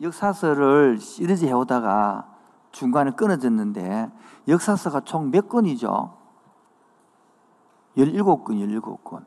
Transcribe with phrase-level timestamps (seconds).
[0.00, 2.26] 역사서를 시리즈 해오다가
[2.70, 4.10] 중간에 끊어졌는데
[4.48, 6.14] 역사서가 총 몇 권이죠?
[7.96, 9.24] 17권, 17권.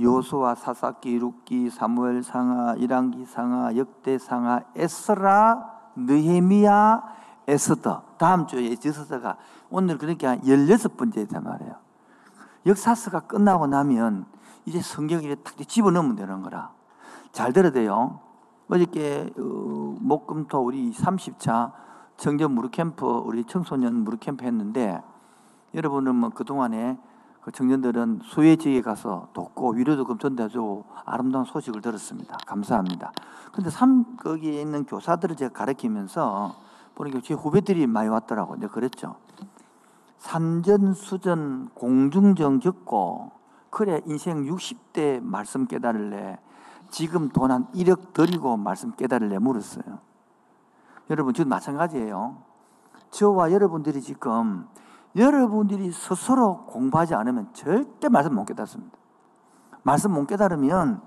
[0.00, 7.02] 요수와 사사기, 룻기, 사무엘 상하, 이랑기 상하, 역대 상하, 에스라, 느헤미야,
[7.46, 8.02] 에스더.
[8.18, 9.36] 다음 주에 에스더가
[9.70, 11.74] 오늘 그러니까 16번째다 말이에요.
[12.66, 14.26] 역사서가 끝나고 나면
[14.64, 16.70] 이제 성경을 탁 집어넣으면 되는 거라.
[17.32, 18.20] 잘 들어야 돼요.
[18.68, 21.72] 어저께 어, 목금토 우리 30차
[22.16, 25.02] 청년 무르캠프 우리 청소년 무르캠프 했는데
[25.74, 26.98] 여러분은 뭐 그동안에
[27.42, 32.38] 그 청년들은 수해 지역에 가서 돕고 위로도 금전대주고 아름다운 소식을 들었습니다.
[32.46, 33.12] 감사합니다.
[33.52, 36.54] 근데 삼 거기에 있는 교사들을 제가 가르치면서
[36.94, 38.56] 보니까 제 후배들이 많이 왔더라고.
[38.56, 39.16] 내가 그랬죠.
[40.18, 43.32] 산전수전 공중정 겪고
[43.68, 46.38] 그래 인생 60대 말씀 깨달을래.
[46.94, 49.98] 지금 돈 한 1억 드리고 말씀 깨달을래 물었어요.
[51.10, 52.40] 여러분, 저도 마찬가지예요.
[53.10, 54.68] 저와 여러분들이 지금
[55.16, 58.96] 여러분들이 스스로 공부하지 않으면 절대 말씀 못 깨닫습니다.
[59.82, 61.02] 말씀 못 깨달으면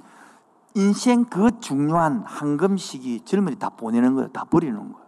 [0.75, 4.27] 인생 그 중요한 황금 시기 젊은이 다 보내는 거예요.
[4.33, 5.07] 다 버리는 거예요.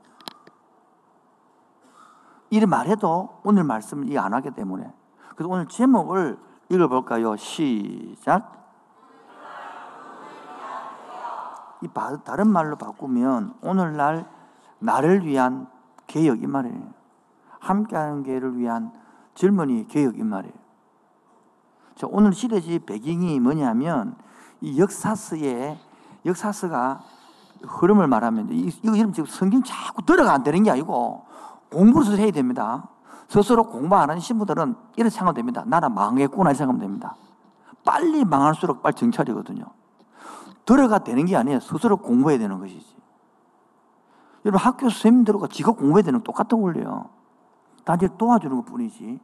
[2.51, 4.93] 이래 말해도 오늘 말씀 이해 안 하기 때문에.
[5.35, 7.35] 그래서 오늘 제목을 읽어볼까요?
[7.35, 8.58] 시작.
[11.81, 11.87] 이
[12.25, 14.29] 다른 말로 바꾸면 오늘날
[14.79, 15.67] 나를 위한
[16.07, 16.93] 개혁 이 말이에요.
[17.59, 18.91] 함께하는 개를 위한
[19.35, 20.53] 젊은이 개혁 이 말이에요.
[21.95, 24.15] 자, 오늘 시대지 배경이 뭐냐면
[24.61, 25.77] 이 역사서에
[26.25, 27.01] 역사서가
[27.61, 31.25] 흐름을 말하면 이거 여러분 지금 성경 자꾸 들어가 안 되는 게 아니고
[31.71, 32.89] 공부를 해야 됩니다.
[33.27, 35.63] 스스로 공부 안 하는 신부들은 이렇게 생각하면 됩니다.
[35.65, 37.15] 나라 망했구나 생각하면 됩니다.
[37.85, 39.65] 빨리 망할수록 빨리 정찰이거든요.
[40.69, 41.59] 들어가 되는 게 아니에요.
[41.61, 42.95] 스스로 공부해야 되는 것이지.
[44.45, 47.09] 여러분 학교 선생님들과 지가 공부해야 되는 똑같은 원리예요.
[47.83, 49.19] 단지 도와주는 것 뿐이지.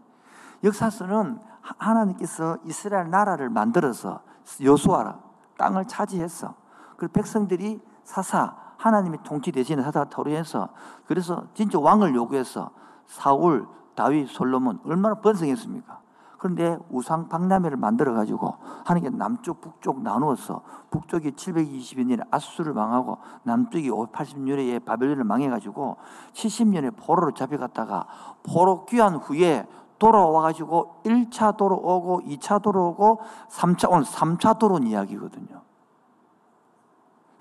[0.64, 4.22] 역사서는 하나님께서 이스라엘 나라를 만들어서
[4.60, 5.20] 여수아라
[5.60, 6.56] 땅을 차지했어.
[6.98, 10.70] 그 백성들이 사사 하나님의 통치 대신에 사사 토로해서
[11.06, 12.72] 그래서 진짜 왕을 요구해서
[13.06, 16.05] 사울, 다윗, 솔로몬 얼마나 번성했습니까?
[16.46, 18.54] 그런데 우상 박람회를 만들어 가지고
[18.86, 20.62] 하나님께 남쪽 북쪽 나누어서
[20.92, 25.98] 북쪽이 720년에 아수를 망하고 남쪽이 580년에 바벨론을 망해 가지고
[26.34, 28.06] 70년에 포로로 잡혀갔다가
[28.44, 29.66] 포로 귀한 후에
[29.98, 35.64] 돌아와 가지고 1차 도로 오고 2차 도로 오고 3차 오늘 3차 도로 이야기거든요.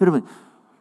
[0.00, 0.25] 여러분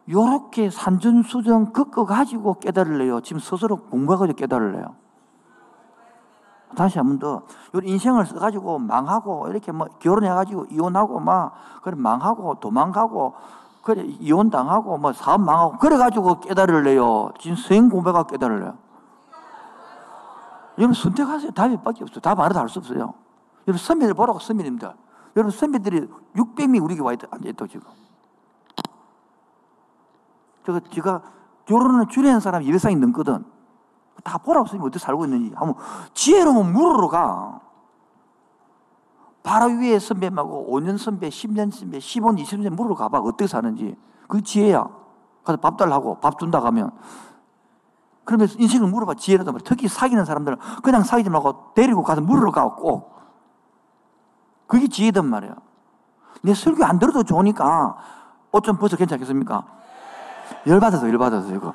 [0.08, 3.20] 요렇게 산전수전 긋고 가지고 깨달을래요.
[3.20, 5.03] 지금 스스로 공부해가지고 깨달을래요.
[6.74, 7.42] 다시 한 번 더.
[7.72, 13.34] 우리 인생을 써가지고 망하고, 이렇게 뭐 결혼해가지고 이혼하고, 막, 그래, 망하고, 도망가고,
[13.82, 17.32] 그래, 이혼당하고, 뭐 사업 망하고, 그래가지고 깨달을래요.
[17.38, 18.74] 지금 수행 공부가 깨달을래요.
[20.78, 21.52] 여러분 선택하세요.
[21.52, 22.20] 답이 밖에 없어요.
[22.20, 23.14] 답 알아도 할수 없어요.
[23.68, 24.90] 여러분 선배들 보라고 선배님들.
[25.36, 27.86] 여러분 선배들이 600명이 우리 교회에 앉아있다고 지금.
[30.66, 31.22] 제가, 제가
[31.66, 33.44] 결혼을 주례한 사람 200상이 넘거든.
[34.22, 35.54] 다 보라고 선생님 어떻게 살고 있는지.
[35.56, 35.74] 한번
[36.14, 37.60] 지혜로면 물으러 가.
[39.42, 43.18] 바로 위에 선배하고 5년 선배, 10년 선배, 15년, 20년 물으러 가봐.
[43.18, 43.96] 어떻게 사는지.
[44.28, 44.88] 그게 지혜야.
[45.44, 46.90] 가서 밥 달라고 밥 준다 가면.
[48.24, 49.14] 그러면서 인생을 물어봐.
[49.14, 52.74] 지혜로도 말 특히 사귀는 사람들은 그냥 사귀지 말고 데리고 가서 물으러 가.
[52.74, 53.12] 꼭.
[54.66, 55.54] 그게 지혜단 말이야.
[56.42, 57.96] 내 설교 안 들어도 좋으니까
[58.52, 59.66] 옷 좀 벗어 괜찮겠습니까?
[60.66, 61.74] 열받아서, 열받아서, 이거.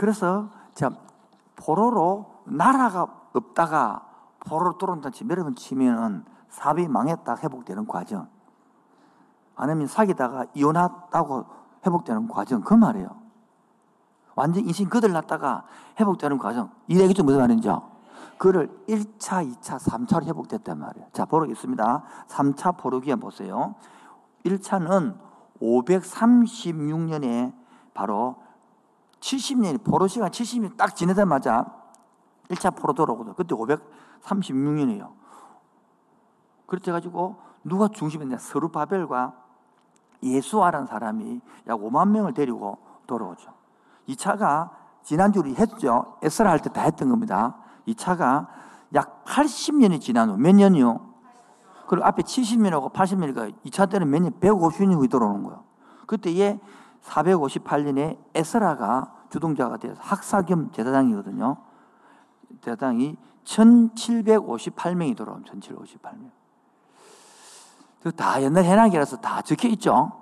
[0.00, 0.90] 그래서 자
[1.56, 4.06] 포로로 나라가 없다가
[4.46, 8.26] 포로로 들어온다 치 여러분 치면은 사업이 망했다 회복되는 과정.
[9.56, 11.44] 아니면 사귀다가 이혼했다고
[11.84, 12.62] 회복되는 과정.
[12.62, 13.14] 그 말이에요.
[14.34, 15.64] 완전 인생 거들났다가
[16.00, 16.70] 회복되는 과정.
[16.88, 17.82] 이 얘기 좀 무슨 말인지요
[18.38, 21.08] 그를 1차, 2차, 3차로 회복됐단 말이에요.
[21.12, 22.04] 자 보겠습니다.
[22.26, 23.74] 3차 포로기한 보세요.
[24.46, 25.18] 1차는
[25.60, 27.52] 536년에
[27.92, 28.36] 바로
[29.20, 31.66] 70년이 포로 시간 70년 딱 지내자마자
[32.48, 33.34] 1차 포로 돌아오거든.
[33.34, 35.10] 그때 536년이에요.
[36.66, 39.34] 그렇게 해가지고 누가 중심이냐 서루바벨과
[40.22, 43.52] 예수아라는 사람이 약 5만 명을 데리고 돌아오죠.
[44.08, 44.70] 2차가
[45.02, 46.16] 지난주 우리 했죠.
[46.22, 47.56] 에스라 할 때 다 했던 겁니다.
[47.88, 48.46] 2차가
[48.94, 51.08] 약 80년이 지난 후 몇 년이요?
[51.88, 54.32] 그리고 앞에 70년하고 80년이니까 2차 때는 몇 년?
[54.40, 55.64] 150년 후에 돌아오는 거예요.
[56.06, 56.60] 그때 얘
[57.02, 61.56] 458년에 에스라가 주동자가 돼서 학사 겸 제사장이거든요.
[62.60, 66.30] 제사장이 1758명이 돌아옴 1758명.
[68.16, 70.12] 다 옛날 해나기라서 다 적혀 있죠.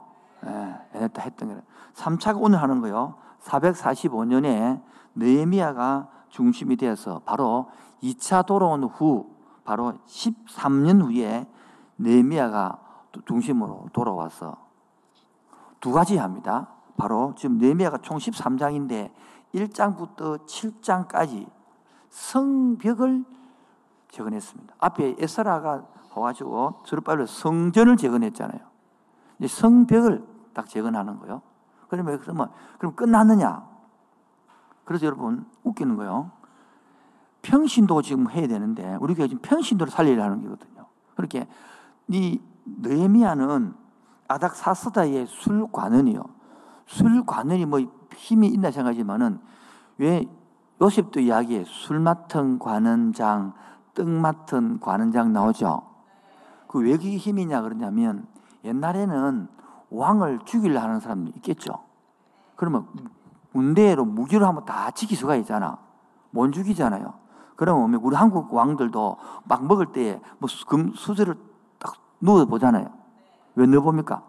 [0.47, 1.63] 예, 옛날 다 했던 거예요.
[1.95, 3.15] 3차가 오늘 하는 거요.
[3.43, 4.83] 445년에
[5.15, 7.71] 느헤미야가 중심이 되어서 바로
[8.03, 9.31] 2차 돌아온 후
[9.65, 11.47] 바로 13년 후에
[11.99, 12.79] 느헤미야가
[13.27, 14.68] 중심으로 돌아와서
[15.81, 16.69] 두 가지 합니다.
[16.97, 19.13] 바로 지금 느헤미야가 총 13장인데
[19.55, 21.49] 1장부터 7장까지
[22.11, 23.25] 성벽을
[24.11, 24.75] 재건했습니다.
[24.79, 25.85] 앞에 에스라가
[26.15, 28.61] 와가지고 스룹발로 성전을 재건했잖아요.
[29.47, 31.43] 성벽을 딱 재건하는 거요.
[31.89, 33.67] 그러면 그러면 그럼 끝났느냐?
[34.85, 36.33] 그래서 여러분 웃기는 거요.
[37.43, 40.87] 평신도 지금 해야 되는데 우리 교회 지금 평신도를 살리려는 거거든요.
[41.15, 41.47] 그렇게
[42.09, 43.75] 이 느헤미야는
[44.29, 46.23] 아닥 사스다의 술관원이요.
[46.87, 47.81] 술관원이 뭐
[48.15, 49.41] 힘이 있나 생각하지만은
[49.99, 50.27] 왜
[50.81, 53.55] 요셉도 이야기에 술 맡은 관원장,
[53.95, 55.83] 떡 맡은 관원장 나오죠.
[56.69, 58.27] 그 왜 그게 힘이냐 그러냐면
[58.65, 59.49] 옛날에는
[59.91, 61.73] 왕을 죽이려 하는 사람이 있겠죠.
[62.57, 62.87] 그러면
[63.53, 65.79] 문대로 무기로 하면 다 지킬 수가 있잖아.
[66.31, 67.15] 못 죽이잖아요.
[67.57, 71.35] 그러면 우리 한국 왕들도 막 먹을 때 뭐 금 수저를
[71.79, 72.98] 딱 넣어 보잖아요.
[73.59, 74.23] 왜 넣어 봅니까?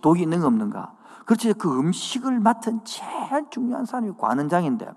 [0.00, 0.92] 독이 있는 가 없는가?
[1.24, 4.92] 그렇지 그 음식을 맡은 제일 중요한 사람이 관원장인데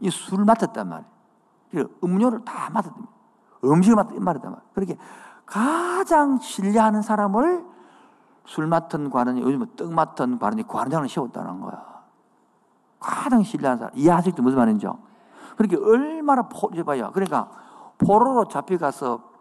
[0.00, 1.88] 이 술을 맡았단 말이에요.
[2.04, 3.72] 음료를 다 맡았단 말이에요.
[3.72, 4.60] 음식을 맡았단 말이에요.
[4.74, 4.96] 그렇게
[5.44, 7.64] 가장 신뢰하는 사람을
[8.44, 11.84] 술 맡은 관원이 요즘 떡 맡은 관원이 관원장을 세웠다는 거야.
[13.00, 13.92] 가장 신뢰하는 사람.
[13.96, 14.98] 이해하실 때 무슨 말인지요?
[15.56, 17.10] 그렇게 얼마나 포르봐요.
[17.12, 17.48] 그러니까
[17.98, 19.35] 포로로 잡혀가서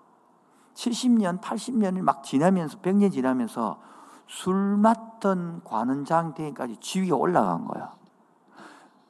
[0.76, 3.80] 70년, 80년이 막 지나면서 100년 지나면서
[4.28, 7.94] 술 맡던 관원장 대까지 지위가 올라간 거야.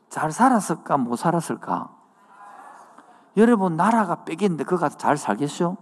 [0.09, 1.89] 잘 살았을까, 못 살았을까?
[3.37, 5.77] 여러분, 나라가 뺏겼는데 그거 가서 잘 살겠죠?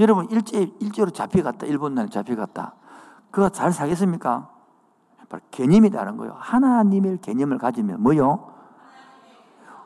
[0.00, 1.66] 여러분, 일제, 일제로 잡혀갔다.
[1.66, 2.74] 일본 나라 잡혀갔다.
[3.30, 4.50] 그거 잘 살겠습니까?
[5.28, 6.34] 바로 개념이 다른 거예요.
[6.38, 8.52] 하나님의 개념을 가지면 뭐요?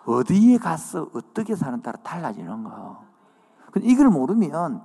[0.07, 3.10] 어디에 가서 어떻게 사는 따라 달라지는 거.
[3.83, 4.83] 이걸 모르면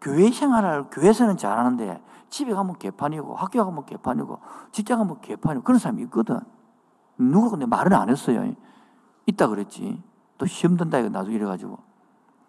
[0.00, 4.38] 교회 생활을 교회에서는 잘하는데 집에 가면 개판이고 학교 가면 개판이고
[4.72, 6.40] 직장 가면 개판이고 그런 사람이 있거든.
[7.18, 8.54] 누가 근데 말은 안 했어요.
[9.26, 10.02] 있다 그랬지.
[10.38, 11.78] 또 시험 든다 이거 나중에 이래가지고.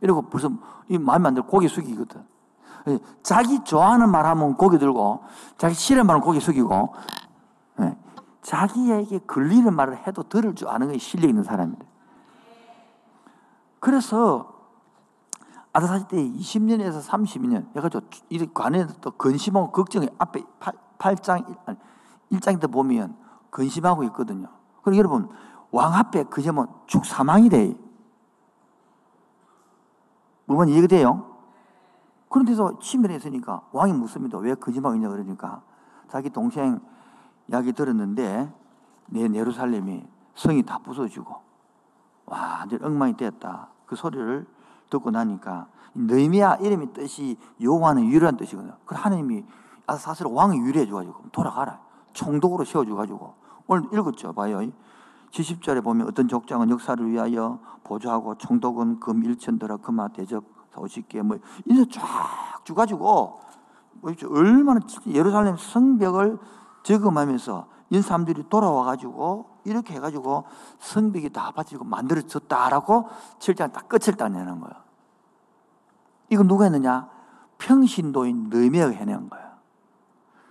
[0.01, 0.50] 이러고 벌써
[0.88, 2.23] 이 마음에 안 들고 고개 숙이거든.
[3.21, 5.23] 자기 좋아하는 말 하면 고개 들고
[5.57, 6.94] 자기 싫은 말은 고개 숙이고
[7.77, 7.97] 네.
[8.41, 11.85] 자기에게 걸리는 말을 해도 들을 줄 아는 게 실력 있는 사람입니다.
[13.79, 14.50] 그래서
[15.73, 20.44] 아다사시 때 20년에서 30년 해가지고 이 관에서 또 근심하고 걱정이 앞에
[20.97, 21.44] 8, 장
[22.31, 23.15] 1장 때 보면
[23.50, 24.50] 근심하고 있거든요.
[24.83, 25.29] 그리고 여러분
[25.71, 27.75] 왕 앞에 그저면 축 사망이 돼.
[30.45, 31.31] 뭐만 이해가 돼요?
[32.27, 32.77] 그런데서
[33.15, 34.38] 있으니까 왕이 묻습니다.
[34.38, 35.62] 왜 근심하고 있냐 그러니까
[36.09, 36.79] 자기 동생
[37.47, 38.53] 이야기 들었는데
[39.07, 41.35] 내 예루살렘이 성이 다 부서지고
[42.25, 43.69] 완전 엉망이 됐다.
[43.85, 44.45] 그 소리를
[44.92, 48.78] 듣고 나니까 느미야 이름이 뜻이 여호와는 유일한 뜻이거든요.
[48.86, 49.44] 그 하나님이
[49.98, 51.80] 사실 왕이 유리해 줘가지고 돌아가라.
[52.14, 53.34] 총독으로 세워줘가지고
[53.68, 54.34] 오늘 읽었죠.
[54.34, 54.60] 봐요.
[55.32, 60.44] 70절에 보면 어떤 족장은 역사를 위하여 보조하고 총독은 금 1천 더라 금화 대접
[60.74, 63.40] 50개 뭐 이제 쫙 주가지고
[64.02, 66.38] 뭐 얼마나 예루살렘 성벽을
[66.83, 70.45] 저금하면서 이 사람들이 돌아와가지고 이렇게 해가지고
[70.80, 74.76] 성벽이 다 바치고 만들어졌다라고 7장 딱 끝을 따내는 거예요.
[76.30, 77.10] 이건 누가 했느냐?
[77.57, 79.57] 평신도인 너미가 해낸 거야.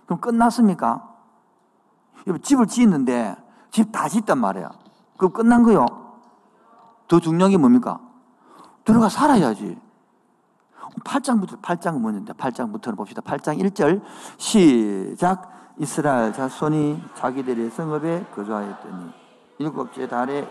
[0.05, 1.09] 그럼 끝났습니까?
[2.43, 3.35] 집을 지었는데
[3.71, 4.71] 집 다 짓단 말이야.
[5.17, 5.85] 그럼 끝난 거요.
[7.07, 7.99] 더 중요한 게 뭡니까?
[8.85, 9.79] 들어가 살아야지.
[11.03, 13.21] 8장부터, 8장은 뭐였는데, 8장부터는 봅시다.
[13.21, 14.01] 8장 1절,
[14.37, 15.60] 시작.
[15.77, 19.13] 이스라엘 자손이 자기들의 성읍에 거주하였더니,
[19.59, 20.47] 일곱째 달에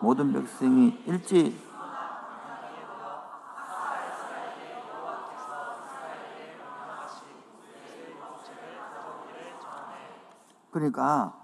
[0.00, 1.72] 모든 백성이 일찍
[10.72, 11.34] 그러니까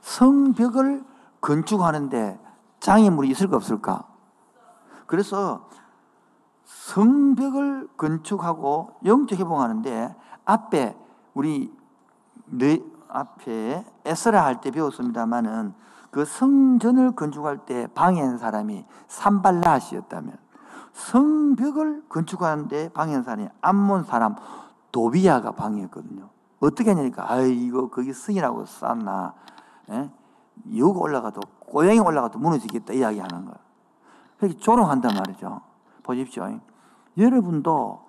[0.00, 1.04] 성벽을
[1.40, 2.38] 건축하는데
[2.80, 4.04] 장애물이 있을까 없을까?
[5.06, 5.68] 그래서
[6.64, 10.96] 성벽을 건축하고 영적 회복하는데 앞에
[11.34, 11.74] 우리
[12.58, 15.74] 네 앞에 에스라 할 때 배웠습니다만은
[16.10, 20.36] 그 성전을 건축할 때 방해한 사람이 산발라시였다면
[20.92, 24.36] 성벽을 건축하는데 방해한 사람이 암몬 사람
[24.92, 26.28] 도비야가 방해했거든요.
[26.60, 29.34] 어떻게 하냐니까, 아 이거 거기 승이라고 쌓나.
[29.90, 30.08] 예?
[30.76, 33.56] 여기 올라가도, 고양이 올라가도 무너지겠다 이야기 하는 거야.
[34.38, 35.60] 그렇게 조롱한단 말이죠.
[36.04, 36.60] 보십시오.
[37.18, 38.06] 여러분도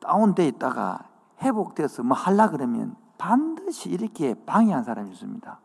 [0.00, 1.00] 다운돼 있다가
[1.42, 5.60] 회복돼서 뭐 하려 그러면 반드시 이렇게 방해한 사람이 있습니다.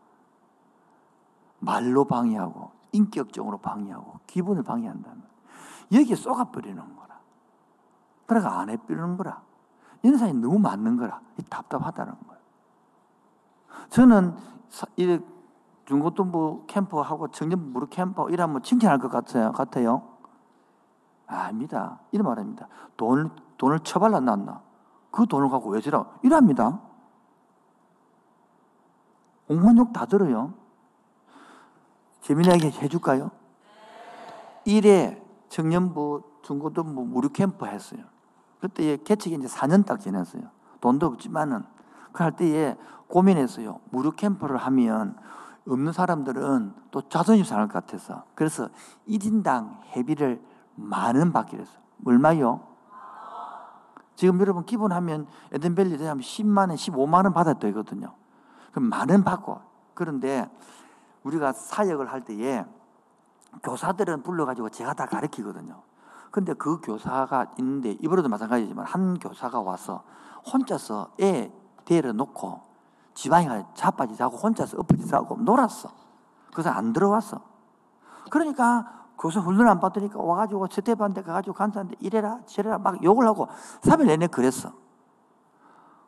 [1.58, 5.24] 말로 방해하고 인격적으로 방해하고 기분을 방해한다면
[5.92, 7.18] 여기에 쏘가버리는 거라.
[8.26, 9.42] 그러니까 안 해버리는 거라.
[10.04, 11.20] 이런 사람이 너무 많는 거라.
[11.50, 12.42] 답답하다는 거예요.
[13.90, 14.36] 저는
[14.96, 15.18] 이
[15.86, 19.50] 중고등부 캠프하고 청년부 캠프 이러면 칭찬할 것 같아요.
[19.50, 20.02] 같아요.
[21.26, 21.98] 아닙니다.
[22.12, 22.68] 이런 말합니다.
[22.96, 24.62] 돈, 돈을 처발라 놨나?
[25.10, 26.06] 그 돈을 갖고 왜 저라?
[26.22, 26.82] 이랍니다.
[29.48, 30.54] 옹만 욕다 들어요.
[32.20, 33.30] 재미나게 해줄까요?
[34.66, 38.00] 1회 청년부, 중고등부 무료 캠프 했어요.
[38.60, 40.42] 그때 개척이 이제 4년 딱 지났어요.
[40.80, 41.64] 돈도 없지만은
[42.12, 42.76] 그 할 때에
[43.06, 43.80] 고민했어요.
[43.90, 45.16] 무료 캠프를 하면
[45.66, 48.68] 없는 사람들은 또 자존심 상할 것 같아서 그래서
[49.08, 50.42] 1인당 회비를
[50.74, 51.78] 만원 받기로 했어요.
[52.04, 52.66] 얼마요?
[54.16, 58.14] 지금 여러분 기본하면 에덴벨리 되면 10만 원, 15만 원 받아야 되거든요.
[58.70, 59.60] 그럼 만원 받고
[59.94, 60.48] 그런데
[61.24, 62.64] 우리가 사역을 할 때에
[63.62, 65.82] 교사들은 불러가지고 제가 다 가르치거든요.
[66.30, 70.04] 근데 그 교사가 있는데 이번에도 마찬가지지만 한 교사가 와서
[70.52, 71.52] 혼자서 애
[71.84, 72.60] 데려 놓고
[73.14, 75.90] 지방에 자빠지 자고 혼자서 엎어지 자고 놀았어.
[76.52, 77.40] 그래서 안 들어왔어.
[78.30, 83.48] 그러니까 교사 훈련 안 받으니까 와가지고 스테반데 가가지고 간사한테 이래라 저래라 막 욕을 하고
[83.82, 84.72] 3일 내내 그랬어.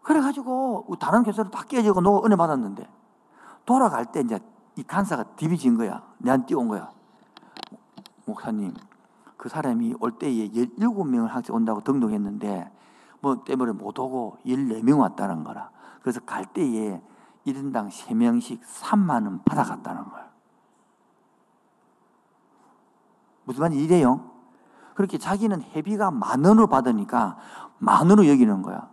[0.03, 2.89] 그래가지고 다른 교사를 다 깨지고 너 은혜 받았는데
[3.67, 4.39] 돌아갈 때 이제
[4.77, 6.03] 이 간사가 디비진 거야.
[6.19, 6.91] 내한테 뛰어온 거야.
[8.25, 8.75] 목사님,
[9.37, 12.71] 그 사람이 올 때에 17명을 학생 온다고 등록했는데
[13.21, 15.71] 뭐 때문에 못 오고 14명 왔다는 거라.
[16.03, 17.01] 그래서 갈 때에
[17.47, 20.31] 1인당 3명씩 3만 원 받아갔다는 거야.
[23.45, 24.31] 무슨 말인지 이래요?
[24.95, 27.37] 그렇게 자기는 회비가 만 원으로 받으니까
[27.79, 28.91] 만 원으로 여기는 거야.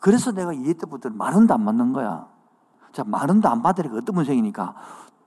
[0.00, 2.26] 그래서 내가 이해 때부터 만 원도 안 받는 거야.
[2.92, 4.74] 자, 만 원도 안 받으니까 어떤 문제이니까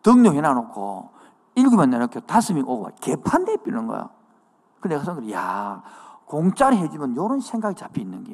[0.02, 1.10] 등록 해 놔놓고
[1.56, 4.10] 일곱 명 내놓고 명 오고 개판대 삐는 거야.
[4.82, 5.82] 근데 내가 생각해, 야,
[6.26, 8.34] 공짜로 해주면 이런 생각이 잡혀 있는 게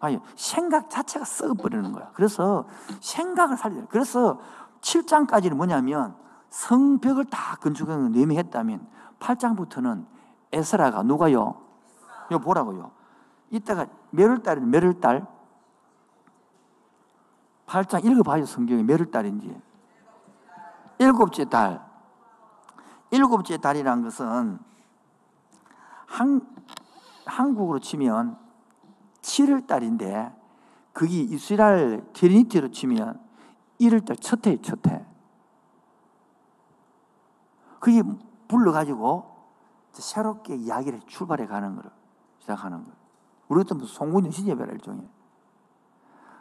[0.00, 2.10] 아니, 생각 자체가 썩어버리는 거야.
[2.12, 2.66] 그래서
[3.00, 3.86] 생각을 살려야 돼.
[3.88, 4.38] 그래서
[4.82, 6.14] 7장까지는 뭐냐면
[6.50, 8.86] 성벽을 다 건축하는 내미 했다면
[9.18, 10.04] 8장부터는
[10.52, 11.54] 에스라가 누가요?
[12.30, 12.90] 이거 보라고요.
[13.50, 15.26] 이따가 몇월달이 몇월달?
[17.66, 19.60] 8장 읽어봐요 성경에 몇월달인지.
[20.98, 21.84] 일곱째 달.
[23.10, 24.58] 일곱째 달이란 것은
[26.06, 26.40] 한,
[27.26, 28.38] 한국으로 치면
[29.22, 30.32] 7월 달인데
[30.92, 33.20] 그게 이스라엘 트리니티로 치면
[33.80, 35.04] 1월 달 첫 해에 첫 해.
[37.80, 38.02] 그게
[38.48, 39.34] 불러가지고
[39.92, 41.90] 새롭게 이야기를 출발해 가는 거를
[42.38, 43.03] 시작하는 거예요.
[43.48, 45.06] 우리도 무슨 송군이 시제별 일종에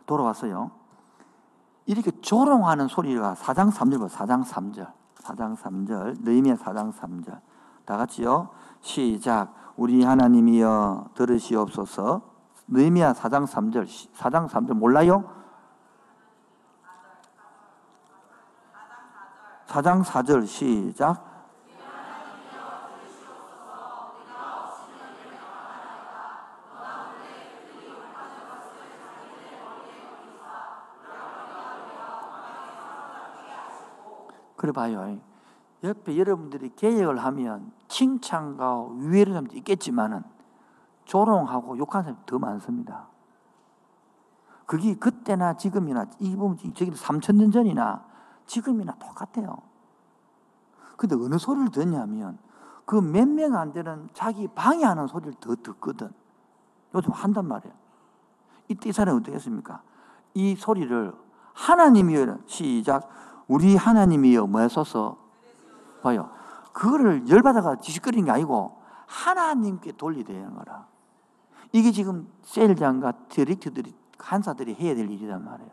[0.06, 0.72] 돌아왔어요.
[1.86, 4.08] 이렇게 조롱하는 소리가 4장 3절 봐.
[4.08, 4.92] 4장 3절.
[5.16, 6.24] 4장 3절.
[6.24, 7.42] 느헤미야 4장 3절.
[7.86, 8.50] 다 같이요.
[8.82, 9.54] 시작.
[9.76, 12.22] 우리 하나님이여 들으시옵소서.
[12.68, 13.86] 느헤미야 4장 3절.
[14.16, 15.26] 4장 3절 몰라요?
[19.68, 21.33] 4장 4절 시작.
[34.64, 35.20] 그래 봐요.
[35.84, 40.24] 옆에 여러분들이 개혁을 하면 칭찬과 위해를 하면 있겠지만은
[41.04, 43.08] 조롱하고 욕하는 사람이 더 많습니다.
[44.66, 48.06] 그게 그때나 지금이나 이 보면 저기 3천 년 전이나
[48.46, 49.58] 지금이나 똑같아요.
[50.96, 52.38] 근데 어느 소리를 듣냐면
[52.86, 56.10] 그 몇 명 안 되는 자기 방해하는 소리를 더 듣거든.
[56.96, 57.76] 요즘 한단 말이에요.
[58.70, 59.82] 이때 이 사람이 어떻게 했습니까?
[60.34, 61.14] 이 소리를
[61.52, 62.16] 하나님이
[62.46, 63.10] 시작
[63.48, 65.18] 우리 하나님이여 뭐 했어서
[66.02, 66.30] 봐요.
[66.72, 70.88] 그거를 열받아가 지식거리는 게 아니고 하나님께 돌리되는 거라.
[71.72, 75.72] 이게 지금 셀장과 디렉터들이 간사들이 해야 될 일이란 말이에요.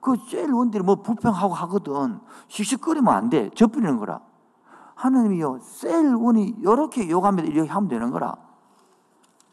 [0.00, 2.20] 그 셀 원들이 뭐 불평하고 하거든.
[2.48, 3.50] 씩씩거리면 안 돼.
[3.50, 4.20] 접부리는 거라.
[4.94, 8.34] 하나님이요, 셀 원이 이렇게 욕하면 이렇게 하면 되는 거라.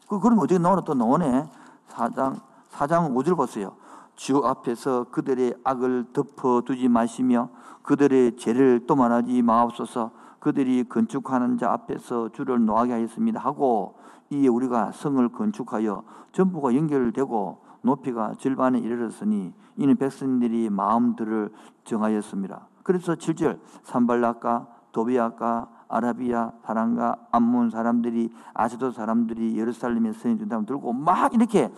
[0.08, 1.48] 그, 그러면 어떻게 나오나 또 나오네.
[1.90, 2.40] 4장,
[2.72, 3.76] 4장 5절 보세요.
[4.16, 7.48] 주 앞에서 그들의 악을 덮어두지 마시며
[7.82, 13.96] 그들의 죄를 또 말하지 마옵소서 그들이 건축하는 자 앞에서 주를 노하게 하였습니다 하고
[14.30, 16.02] 이에 우리가 성을 건축하여
[16.32, 21.52] 전부가 연결되고 높이가 절반에 이르렀으니 이는 백성들이 마음들을
[21.84, 22.68] 정하였습니다.
[22.82, 31.34] 그래서 7절 산발락과 도비아과 아라비아 사람과 암몬 사람들이 아시도 사람들이 예루살렘에 서인 준다면 들고 막
[31.34, 31.72] 이렇게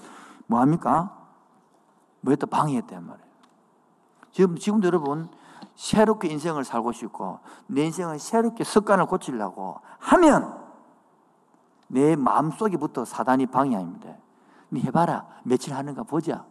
[0.46, 1.15] 뭐 합니까?
[2.26, 3.26] 뭐 했다 방해했단 말이에요.
[4.32, 5.28] 지금 지금도 여러분
[5.76, 10.58] 새롭게 인생을 살고 싶고 내 인생을 새롭게 습관을 고치려고 하면
[11.86, 14.08] 내 마음속에부터 사단이 방해합니다.
[14.70, 15.24] 네 해봐라.
[15.44, 16.44] 며칠 하는가 보자.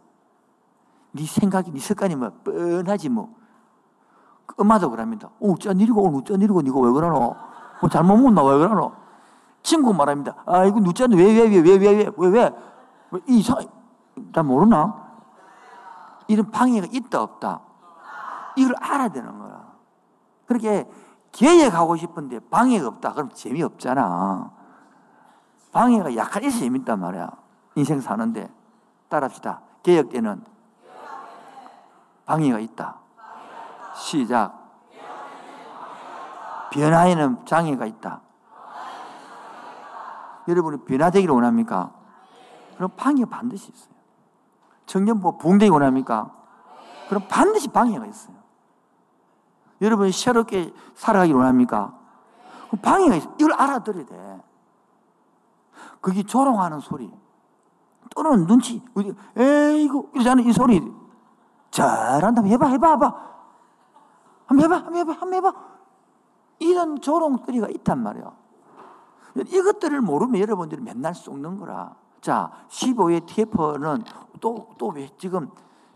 [1.12, 3.34] 네 생각이, 네 습관이 뭐 뻔하지 뭐.
[4.56, 5.28] 엄마도 그럽니다.
[5.38, 7.36] 어, 니리고 오늘 어쩌 니리고 니가 왜 그러노?
[7.82, 8.92] 뭐 잘못 먹나 왜 그러노?
[9.62, 10.36] 친구 말합니다.
[10.46, 12.54] 아 이거 누짜는 왜왜 왜 왜 왜 왜 왜
[13.10, 13.58] 왜 이상
[14.32, 15.05] 나 모르나?
[16.28, 17.60] 이런 방해가 있다 없다.
[18.56, 19.72] 이걸 알아야 되는 거야.
[20.46, 20.88] 그렇게
[21.32, 23.12] 계획하고 싶은데 방해가 없다.
[23.12, 24.50] 그럼 재미없잖아.
[25.72, 27.30] 방해가 약간 있어야 재밌단 말이야.
[27.74, 28.50] 인생 사는데.
[29.08, 29.60] 따라합시다.
[29.82, 30.42] 개혁 때는
[32.24, 32.96] 방해가 있다.
[33.94, 34.66] 시작.
[36.72, 38.20] 변화에는 장애가 있다.
[40.48, 41.92] 여러분이 변화되기를 원합니까?
[42.76, 43.95] 그럼 방해가 반드시 있어요.
[44.86, 46.32] 청년부 부흥되기 원합니까?
[47.08, 48.36] 그럼 반드시 방해가 있어요.
[49.80, 51.98] 여러분이 새롭게 살아가기를 원합니까?
[52.82, 53.34] 방해가 있어요.
[53.38, 54.42] 이걸 알아들어야 돼.
[56.00, 57.12] 거기 조롱하는 소리.
[58.14, 58.82] 또는 눈치.
[59.36, 60.80] 에이구, 이러잖아, 이 소리.
[61.70, 62.42] 잘한다.
[62.42, 63.26] 해봐, 해봐, 해봐.
[64.46, 65.54] 한번 해봐, 한번 해봐, 한번 해봐.
[66.60, 68.32] 이런 조롱거리가 있단 말이야.
[69.34, 71.94] 이것들을 모르면 여러분들이 맨날 속는 거라.
[72.26, 74.02] 자, 15의 TF는
[74.40, 75.48] 또, 또 지금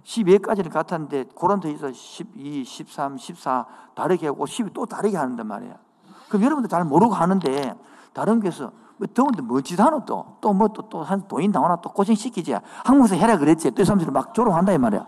[0.05, 5.75] 12회까지는 같았는데 고런도에서 12, 13, 14 다르게 하고 12또 다르게 하는단 말이야.
[6.29, 7.75] 그럼 여러분들 잘 모르고 하는데
[8.13, 10.37] 다른 교회에서 뭐 더운데 뭐짓 하노 또?
[10.41, 12.55] 또 뭐 또, 또, 한 돈이 나오나 또 고생시키지.
[12.85, 13.73] 한국에서 해라 그랬지.
[13.73, 15.05] 또 사람들이 막 조롱한다 이 말이야.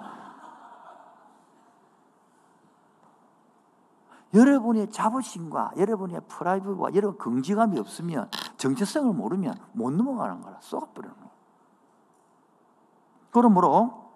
[4.35, 11.31] 여러분의 자부심과 여러분의 프라이브와 여러분 긍지감이 없으면 정체성을 모르면 못 넘어가는 거라 쏘아버리는 거야.
[13.31, 14.11] 그러므로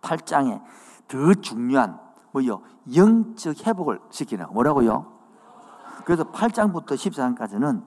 [0.00, 0.62] 8장에
[1.06, 2.00] 더 중요한
[2.32, 2.62] 뭐요?
[2.94, 5.18] 영적 회복을 시키는 뭐라고요?
[6.04, 7.84] 그래서 8장부터 14장까지는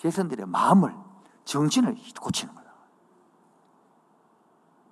[0.00, 0.94] 백성들의 마음을
[1.44, 2.70] 정신을 고치는 거다.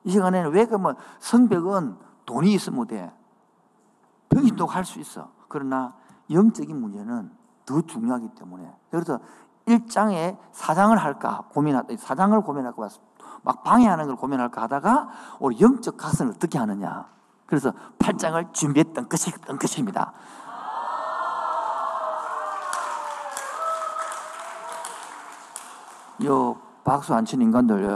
[0.05, 3.12] 이 시간에는 왜 그러면 성벽은 돈이 있으면 돼.
[4.29, 5.31] 병신도 할수 있어.
[5.49, 5.97] 그러나
[6.31, 7.31] 영적인 문제는
[7.67, 9.19] 더 중요하기 때문에 그래서
[9.67, 12.88] 1장에 사장을 할까 고민하다 사장을 고민할까
[13.43, 15.11] 막 방해하는 걸 고민할까 하다가
[15.41, 17.07] 우리 영적 가슴을 어떻게 하느냐
[17.47, 20.12] 그래서 8장을 준비했던 것이 던 것입니다.
[26.25, 27.87] 요 박수 안 친 인간들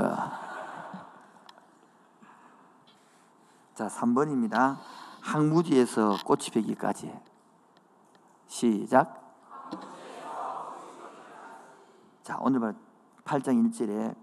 [3.74, 4.76] 자 3번입니다.
[5.22, 7.12] 항무지에서 꽃이 피기까지
[8.52, 9.34] 시작.
[12.22, 12.74] 자, 오늘
[13.24, 14.14] 8장 1절에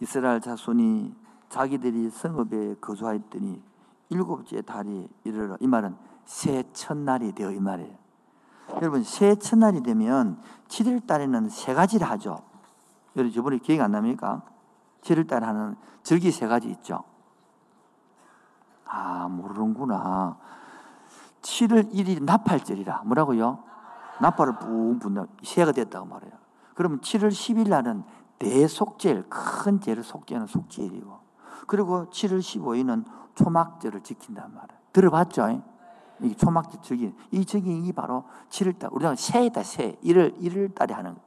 [0.00, 1.14] 이스라엘 자손이
[1.48, 3.62] 자기들이 성읍에 거주하였더니
[4.08, 7.94] 일곱째 달이 이르러 이 말은 새 첫날이 되어 이 말이에요.
[8.74, 12.42] 여러분 새 첫날이 되면 7월 달에는 세 가지를 하죠.
[13.14, 14.42] 여러분 저번에 기억 안 납니까?
[15.02, 17.04] 7월 달에 하는 절기 세 가지 있죠.
[18.84, 20.36] 아 모르는구나.
[21.42, 23.75] 7월 1일이 나팔절이라 뭐라고요?
[24.20, 25.26] 나팔을 뿡 분다.
[25.42, 26.32] 새가 됐다고 말해요.
[26.74, 28.04] 그러면 7월 10일 날은
[28.38, 31.18] 대속죄일, 큰 죄를 속죄하는 속죄일이고,
[31.66, 34.80] 그리고 7월 15일은 초막절을 지킨단 말이에요.
[34.92, 35.62] 들어봤죠?
[36.22, 39.98] 이 초막절 적인, 이 적인이 바로 7월달, 우리가 새이다, 새.
[40.02, 41.20] 1월, 1월 달에 하는 거.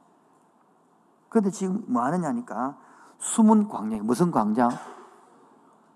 [1.30, 2.78] 근데 지금 뭐 하느냐니까,
[3.20, 4.70] 숨은 광장, 무슨 광장?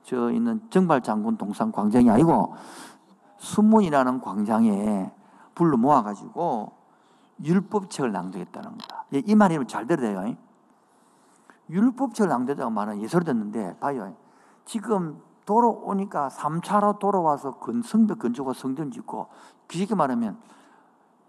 [0.03, 2.55] 저 있는 정발 장군 동산 광장이 아니고,
[3.37, 5.11] 수문이라는 광장에
[5.55, 6.82] 불러 모아가지고
[7.43, 9.05] 율법책을 낭독했다는 거다.
[9.13, 10.35] 예, 이 말이면 잘 들어야 돼요.
[11.69, 14.15] 율법책을 낭독했다고 말은 예소리 듣는데, 봐요.
[14.65, 19.27] 지금 돌아오니까 3차로 돌아와서 근, 성벽 건축과 성전 짓고,
[19.67, 20.37] 그렇게 말하면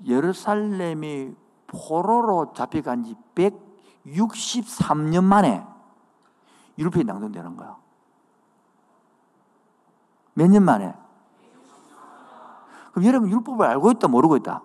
[0.04, 1.34] 예루살렘이
[1.66, 5.66] 포로로 잡혀간 지 163년 만에
[6.78, 7.76] 율법이 낭독되는 거야.
[10.34, 10.94] 몇년 만에?
[12.92, 14.62] 그럼 여러분 율법을 알고 있다, 모르고 있다?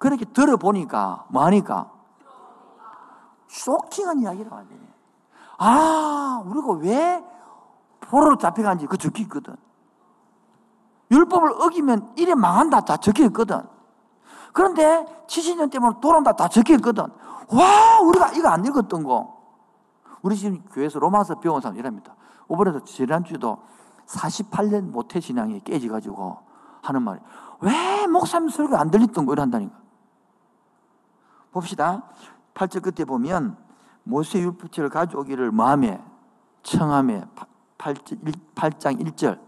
[0.00, 1.90] 그렇게 들어보니까, 뭐 하니까?
[3.48, 4.66] 쇼킹한 이야기를 하네.
[5.58, 7.22] 아, 우리가 왜
[8.00, 9.56] 포로로 잡혀간지 그 적혀 있거든.
[11.10, 13.60] 율법을 어기면 이래 망한다 다 적혀 있거든.
[14.54, 17.04] 그런데 70년 때문에 돌아온다 다 적혀 있거든.
[17.52, 19.38] 와, 우리가 이거 안 읽었던 거.
[20.22, 22.14] 우리 지금 교회에서 로마서 배운 사람 이랍니다.
[22.48, 23.58] 오버에서 지난주에도
[24.06, 26.38] 48년 모태신앙이 깨져가지고
[26.80, 27.20] 하는 말이
[27.60, 29.89] 왜 목사님 설교 안 들렸던 거 이런다니까.
[31.52, 32.02] 봅시다.
[32.54, 33.56] 8절 끝에 보면
[34.04, 36.02] 모세 율법책을 가져오기를 마음에
[36.62, 37.24] 청함에
[37.78, 39.38] 8장 1절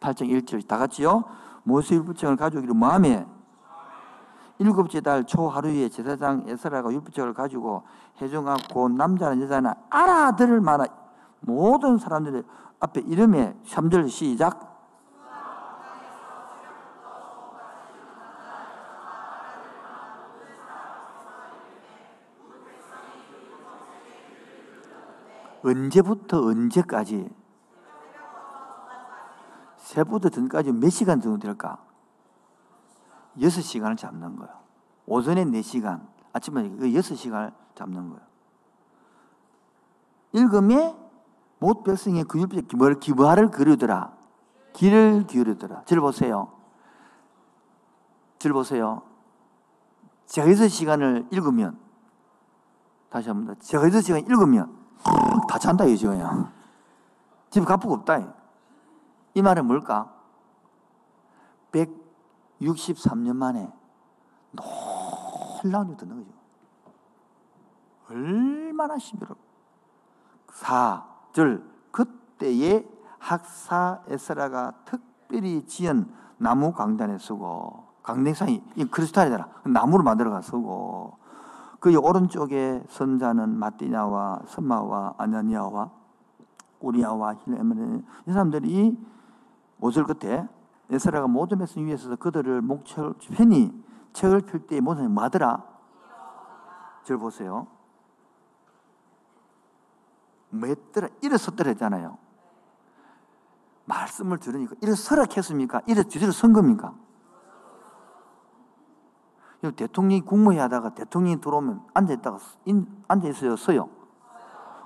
[0.00, 1.24] 8장 1절 다 같이요.
[1.64, 3.26] 모세 율법책을 가져오기를 마음에
[4.58, 7.84] 일곱째 달 초 하루에 제사장 에스라가 율법책을 가지고
[8.20, 10.88] 해중하고 남자나 여자나 알아들을 만한
[11.40, 12.42] 모든 사람들의
[12.80, 14.67] 앞에 이름에 3절 시작
[25.62, 27.30] 언제부터 언제까지
[29.76, 31.78] 새부터 전까지 몇 시간 정도 될까?
[33.38, 34.52] 6시간을 잡는 거예요.
[35.06, 38.22] 오전에 4시간, 아침에 6시간을 그 잡는 거예요.
[40.32, 40.96] 읽음에
[41.58, 44.12] 못 백성의 그 율법에 뭘 기부하를 그르더라.
[44.74, 45.84] 길을 기울이더라.
[45.84, 46.52] 절 보세요.
[48.38, 49.02] 절 보세요.
[50.26, 51.78] 제가 6시간을 읽으면
[53.08, 53.60] 다시 한번 더.
[53.60, 54.76] 제가 6시간 읽으면
[55.48, 56.52] 다 잔다 이거야.
[57.50, 58.18] 집에 가쁘고 없다.
[59.34, 60.12] 이 말은 뭘까?
[61.72, 63.72] 163년 만에
[65.62, 66.38] 놀라운 일이 듣는 거죠.
[68.10, 69.34] 얼마나 힘들어.
[70.48, 79.48] 4절 그때에 학사 에스라가 특별히 지은 나무 강단에 쓰고 강냉상이 크리스탈이잖아.
[79.64, 81.18] 나무를 만들어가 쓰고
[81.80, 85.90] 그 오른쪽에 선자는 마띠냐와 선마와 아냐니아와
[86.80, 88.98] 우리아와 힐레이 사람들이
[89.80, 90.48] 옷을 끝에
[90.90, 93.72] 에스라가 모든 백성 위에 서 그들을 목철 편히
[94.12, 95.64] 책을 펼 때에 모든 사람이 뭐하더라?
[97.04, 97.66] 절 보세요.
[100.50, 102.18] 뭐더라 일어섰더라 했잖아요.
[103.84, 105.80] 말씀을 들으니까 일어서라 했습니까?
[105.86, 106.94] 일어서 선 겁니까?
[109.60, 112.38] 대통령이 국무회 하다가 대통령이 들어오면 앉아있다가,
[113.08, 113.88] 앉아있어요, 서요?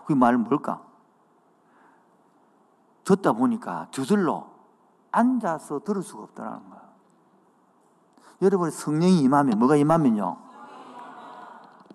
[0.06, 0.82] 그 말은 뭘까?
[3.04, 4.46] 듣다 보니까 저절로
[5.10, 6.82] 앉아서 들을 수가 없다는 거야.
[8.40, 10.38] 여러분, 성령이 임하면, 뭐가 임하면요?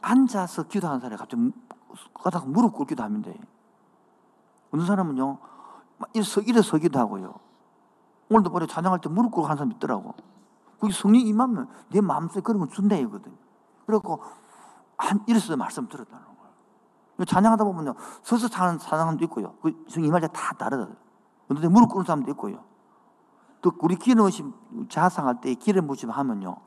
[0.02, 1.52] 앉아서 기도하는 사람이 갑자기
[2.14, 3.38] 가다가 무릎 꿇기도 하면 돼.
[4.72, 5.40] 어느 사람은요,
[6.14, 7.34] 일서, 일어서기도 하고요.
[8.30, 10.14] 오늘도 보래 찬양할 때 무릎 꿇고 하는 사람 있더라고.
[10.80, 13.32] 그게 성령 임하면 내 마음속에 그런 걸 준다 이거든.
[13.86, 14.22] 그래갖고
[14.98, 17.26] 한 일어서서 말씀 들었다는 거예요.
[17.26, 17.96] 찬양하다 보면요.
[18.22, 19.56] 서서 사는 사람도 있고요.
[19.62, 20.88] 그 성령 임할 때 다 다르다.
[21.48, 22.64] 근데 무릎 꿇는 사람도 있고요.
[23.62, 24.54] 또 우리 기름 부심
[24.90, 26.58] 자상할 때 기름 부심 하면요.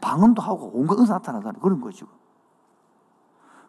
[0.00, 2.06] 방언도 하고 온갖 은사 나타나는 그런 거죠.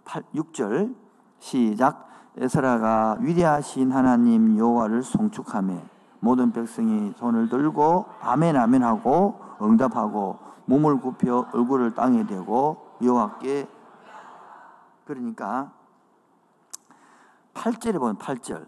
[0.06, 0.96] 8, 6절
[1.40, 5.78] 시작 에스라가 위대하신 하나님 여호와를 송축하며
[6.20, 13.68] 모든 백성이 손을 들고 아멘 아멘 하고 응답하고 몸을 굽혀 얼굴을 땅에 대고 여호와께
[15.06, 15.72] 그러니까
[17.54, 18.68] 8절에 보면 8절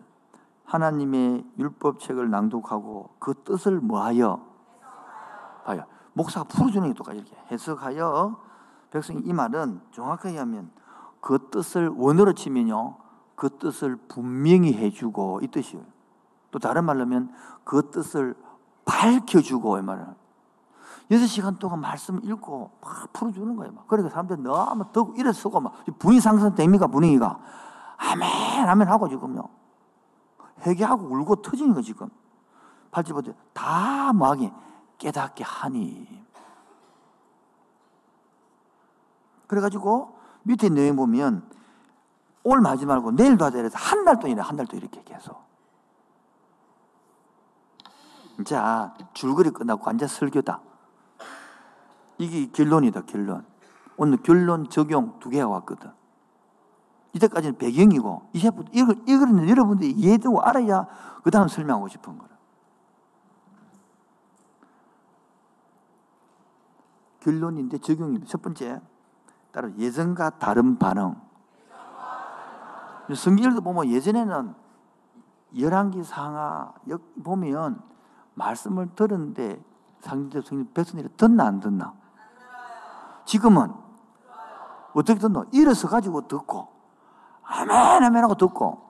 [0.66, 4.42] 하나님의 율법책을 낭독하고 그 뜻을 뭐하여
[5.66, 5.86] 봐요.
[6.14, 8.40] 목사가 풀어주는 게 똑같이 이렇게 해석하여
[8.90, 10.72] 백성이 이 말은 정확하게 하면
[11.22, 12.98] 그 뜻을 원어로 치면요
[13.36, 15.86] 그 뜻을 분명히 해주고 이 뜻이에요.
[16.52, 18.36] 또 다른 말로 하면 그 뜻을
[18.86, 20.21] 밝혀주고 이 말은
[21.12, 23.74] 여섯 시간 동안 말씀 읽고 막 풀어주는 거예요.
[23.74, 23.88] 막.
[23.88, 27.38] 그러니까 사람들이 너무 더 일어서고 막 분위기 상승됩니까 분위기가.
[27.98, 29.44] 아멘 아멘 하고 지금요.
[30.66, 32.10] 회개하고 울고 터지는 거 지금.
[32.92, 34.54] 팔찌보다 다 뭐하게?
[34.98, 36.24] 깨닫게 하니.
[39.48, 41.50] 그래가지고 밑에 내용 보면
[42.44, 45.42] 오늘 하지 말고 내일도 하자 그래서 한 달 동안 이래 한 달 동안 이렇게 계속.
[48.46, 50.62] 자 줄거리 끝나고 완전 설교다
[52.22, 53.46] 이게 결론이다, 결론.
[53.98, 55.92] 오늘 결론 적용 두 개가 왔거든.
[57.14, 60.88] 이때까지는 배경이고, 이제부터 이걸, 이거는 여러분들이 이해되고 알아야
[61.24, 62.32] 그 다음 설명하고 싶은 거라.
[67.22, 68.26] 결론인데 적용입니다.
[68.28, 68.82] 첫 번째,
[69.52, 71.16] 따로 예전과 다른 반응.
[73.14, 74.56] 성경에도 보면 예전에는
[75.58, 76.74] 열왕기 상하
[77.24, 77.82] 보면
[78.36, 79.62] 말씀을 들었는데
[80.00, 82.01] 상대적 성경 백성들이 듣나 안 듣나?
[83.32, 83.74] 지금은
[84.94, 85.46] 어떻게 듣노?
[85.54, 86.68] 일어서 가지고 듣고
[87.46, 88.82] 아멘 아멘 하고 듣고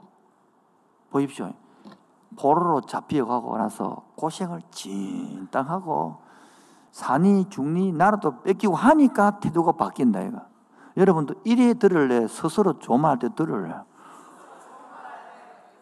[1.11, 1.53] 보십시오.
[2.39, 6.21] 포로로 잡혀가고 나서 고생을 진땅 하고
[6.89, 10.41] 산이 죽니 나라도 뺏기고 하니까 태도가 바뀐다 이거.
[10.97, 13.75] 여러분도 이래 들을래 스스로 조마할 때 들을래.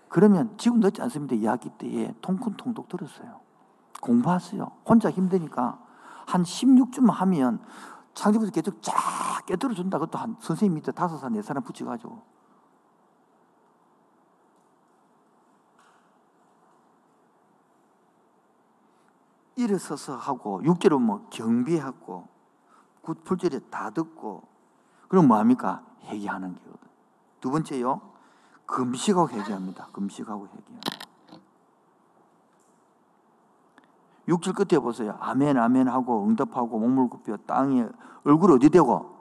[0.09, 1.35] 그러면 지금 늦지 않습니다.
[1.35, 3.39] 이야기 때에 통큰통독 들었어요.
[4.01, 4.69] 공부하세요.
[4.85, 5.79] 혼자 힘드니까
[6.25, 7.61] 한 16쯤 하면
[8.19, 9.97] 창조부터 계속 쫙 깨뜨려 준다.
[9.97, 12.21] 그것도 한 선생님 밑에 다섯 살, 네 사람 붙여가지고.
[19.55, 22.27] 일어서서 하고, 육절은 뭐 경비하고,
[23.01, 24.43] 굿풀절에 다 듣고,
[25.07, 25.85] 그럼 뭐합니까?
[26.03, 26.89] 회개하는 거거든.
[27.39, 28.01] 두 번째요,
[28.65, 29.87] 금식하고 회개합니다.
[29.93, 30.88] 금식하고 회개합니다.
[34.29, 35.17] 6절 끝에 보세요.
[35.19, 37.87] 아멘, 아멘 하고 응답하고 몸을 굽혀 땅에,
[38.23, 39.17] 얼굴 어디 대고?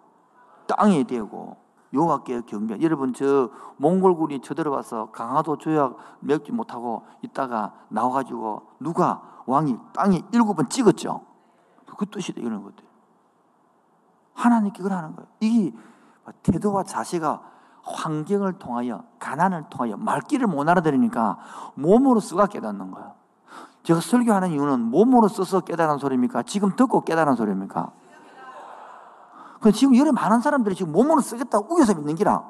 [0.67, 1.57] 땅에 대고.
[1.95, 2.83] 여호와께 경배.
[2.83, 10.69] 여러분 저 몽골군이 쳐들어와서 강화도 조약 맺지 못하고 있다가 나와가지고 누가 왕이 땅에 일곱 번
[10.69, 11.23] 찍었죠.
[11.97, 12.85] 그 뜻이다 이런 것들.
[14.35, 15.29] 하나님께 그러는 거예요.
[15.41, 15.75] 이게
[16.43, 17.41] 태도와 자세가
[17.83, 21.39] 환경을 통하여 가난을 통하여 말귀를 못 알아들으니까
[21.75, 23.18] 몸으로 쓰가 깨닫는 거예요.
[23.83, 26.43] 제가 설교하는 이유는 몸으로 써서 깨달은 소리입니까?
[26.43, 27.93] 지금 듣고 깨달은 소리입니까?
[29.61, 32.45] 그 지금 여러 많은 사람들이 지금 몸으로 쓰겠다 우겨서 믿는 기라.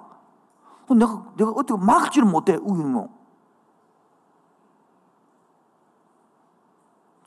[0.91, 3.09] 내가, 내가 어떻게 막지를 못해, 우기는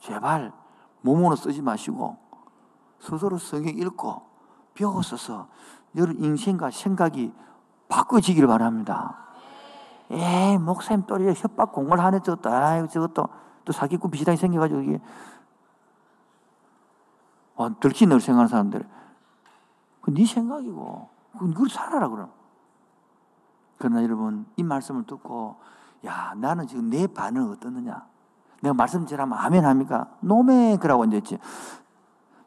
[0.00, 0.52] 제발
[1.00, 2.16] 몸으로 쓰지 마시고
[2.98, 4.22] 스스로 성경 읽고
[4.74, 5.48] 배웠어서
[5.96, 7.32] 여러 인생과 생각이
[7.88, 9.18] 바꿔지기를 바랍니다.
[10.10, 12.50] 에이, 목사님 또리 협박 공부를 하네, 저것도.
[12.50, 13.28] 아유, 저것도.
[13.64, 15.00] 또 사기꾼 비슷하게 생겨가지고 이게
[17.56, 18.88] 와, 들키는 생각하는 사람들.
[20.00, 22.30] 그네 생각이고 그걸 살아라 그럼.
[23.78, 25.56] 그러나 여러분 이 말씀을 듣고
[26.04, 28.06] 야 나는 지금 내 반응 어떻느냐?
[28.60, 30.08] 내가 말씀 잘하면 아멘 합니까?
[30.20, 31.38] 노메 그라고 앉았지.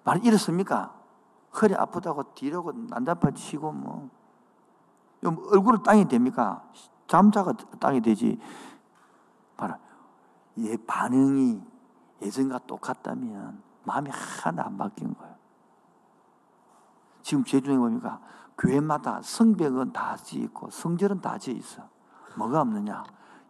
[0.04, 0.94] 말 이렇습니까?
[1.62, 2.74] 허리 아프다고 뒤로고
[3.34, 4.10] 치고 뭐
[5.24, 6.64] 얼굴을 땅이 됩니까?
[7.08, 8.40] 잠자가 땅이 되지.
[10.60, 11.62] 얘 반응이
[12.22, 15.36] 예전과 똑같다면 마음이 하나 안 바뀐 거예요.
[17.22, 18.22] 지금 제중에 보니까
[18.58, 21.90] 교회마다 성벽은 다 지있고 성절은 다 지어 있어.
[22.38, 23.04] 뭐가 없느냐?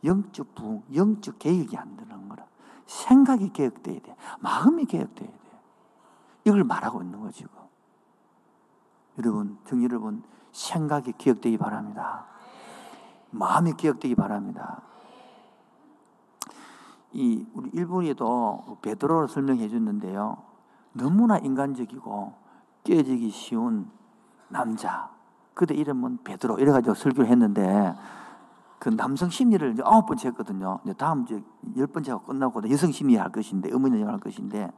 [0.04, 2.46] 영적 부흥, 영적 개혁이 안 되는 거라.
[2.86, 4.16] 생각이 개혁돼야 돼.
[4.40, 5.40] 마음이 개혁돼야 돼.
[6.46, 7.52] 이걸 말하고 있는 거지, 지금.
[9.18, 12.26] 여러분, 정 여러분, 생각이 개혁되기 바랍니다.
[13.32, 14.82] 마음이 개혁되기 바랍니다.
[17.16, 20.36] 이 우리 일본에도 베드로를 설명해 줬는데요.
[20.92, 22.34] 너무나 인간적이고
[22.84, 23.90] 깨지기 쉬운
[24.50, 25.10] 남자.
[25.54, 27.96] 그때 이름은 베드로 이래가지고 설교를 했는데
[28.80, 30.80] 그 남성 심리를 이제 아홉 번째 했거든요.
[30.84, 31.42] 이제 다음 이제
[31.78, 34.72] 열 번째가 끝나고 여성 심리 할 것인데 어머니 할 것인데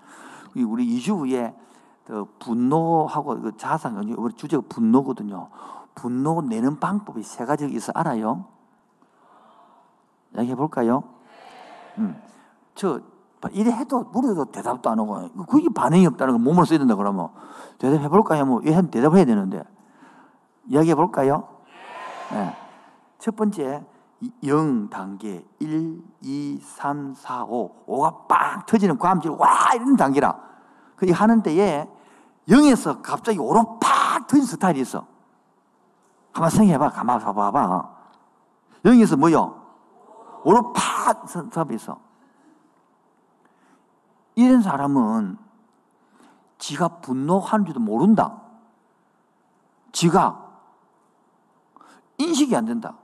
[0.55, 1.55] 우리 이주 후에
[2.05, 5.49] 그 분노하고 그 자상 우리 주제가 분노거든요.
[5.95, 8.45] 분노 내는 방법이 세 가지가 있어 알아요?
[10.35, 11.16] 이야기해 볼까요?
[11.97, 12.21] 음.
[12.75, 12.99] 저
[13.51, 17.29] 이래 해도 물어도 대답도 안 하고 그게 반응이 없다는 거 몸으로 써야 된다 그러면
[17.77, 18.45] 대답해 볼까요?
[18.45, 19.63] 뭐 얘한 대답해야 되는데
[20.67, 21.47] 이야기해 볼까요?
[22.31, 22.55] 네.
[23.19, 23.85] 첫 번째
[24.43, 30.35] 0 단계 1, 2, 3, 4, 5 5가 빵 터지는 과음질 와 이런 단계라
[30.95, 31.87] 그 하는 때에
[32.49, 35.05] 0에서 갑자기 5로 팍 터진 스타일이 있어
[36.31, 37.89] 한번 생각해봐 가만 봐봐
[38.83, 39.56] 0에서 뭐요?
[40.43, 41.99] 5로 팍 사업이 있어
[44.35, 45.37] 이런 사람은
[46.59, 48.41] 지가 분노하는지도 모른다.
[49.91, 50.47] 지가
[52.17, 52.95] 인식이 안 된다.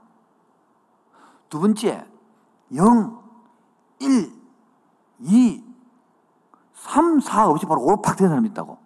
[1.48, 2.06] 두 번째,
[2.74, 3.22] 0,
[3.98, 4.32] 1,
[5.20, 5.64] 2,
[6.74, 8.78] 3, 4 없이 바로 오팍 되는 사람이 있다고.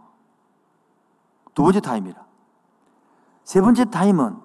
[1.55, 2.25] 두 번째 타임이라.
[3.45, 4.39] 세 번째 타임은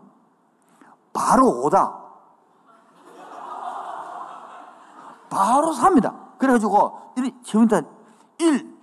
[1.11, 2.02] 바로 오다.
[5.33, 6.13] 바로 삽니다.
[6.37, 6.99] 그래가지고,
[7.43, 7.81] 재밌다.
[8.39, 8.73] 1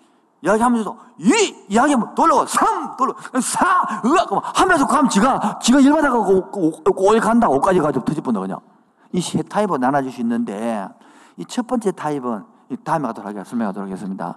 [0.42, 4.60] 이야기하면서 2 이야기하면 돌려 3 돌려 4 으악!
[4.60, 6.50] 하면서 가면 지가 지가 일 받아가고
[6.84, 7.48] 5에 간다.
[7.48, 8.58] 5까지 가지고 터져뿐다 그냥.
[9.12, 10.88] 이 세 타입으로 나눠질 수 있는데
[11.36, 12.44] 이 첫 번째 타입은
[12.84, 14.34] 다음에 가도록 하겠습니다 설명하도록 하겠습니다.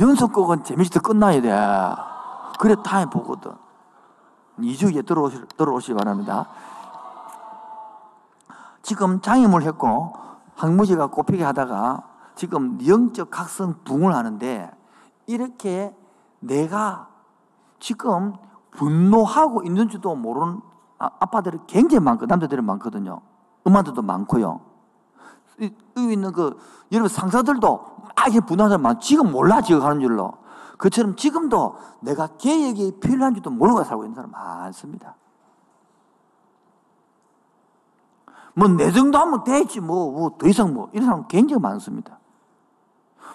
[0.00, 1.50] 연속극은 재미있게 끝나야 돼.
[2.58, 3.52] 그래 타임 보거든.
[4.58, 6.46] 2주에 들어오시, 들어오시기 바랍니다
[8.82, 10.12] 지금 장애물 했고
[10.54, 12.02] 항무지가 꼽히게 하다가
[12.34, 14.70] 지금 영적 각성 붕을 하는데
[15.26, 15.94] 이렇게
[16.40, 17.08] 내가
[17.78, 18.34] 지금
[18.72, 20.60] 분노하고 있는지도 모르는
[20.98, 23.20] 아, 아빠들이 굉장히 많고 남자들이 많거든요.
[23.64, 24.60] 엄마들도 많고요.
[25.96, 26.58] 여기 있는 그
[26.92, 27.84] 여러분 상사들도
[28.16, 30.32] 막 분노하는 많 지금 몰라 지금 하는 줄로.
[30.78, 35.14] 그처럼 지금도 내가 개혁이 필요한지도 모르고 살고 있는 사람 많습니다.
[38.54, 42.20] 뭐 내 정도 하면 되지 뭐더 뭐 이상 뭐 이런 사람 굉장히 많습니다.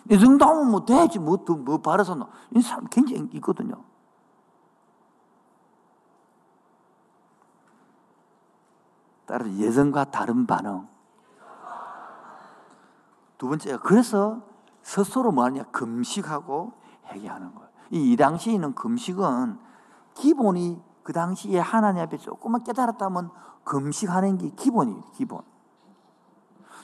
[0.10, 2.16] 이 정도 하면 뭐 되지, 뭐, 더, 뭐 바라서.
[2.52, 3.84] 이 사람 굉장히 있거든요.
[9.26, 10.88] 따라서 예전과 다른 반응.
[13.38, 14.42] 두 번째가 그래서
[14.84, 16.74] 스스로 뭐 하냐 금식하고
[17.08, 17.70] 회개하는 거예요.
[17.90, 19.60] 이, 이 당시에는 금식은
[20.14, 23.32] 기본이 그 당시에 하나님 앞에 조금만 깨달았다면
[23.66, 25.04] 금식하는 게 기본이에요.
[25.16, 25.42] 기본.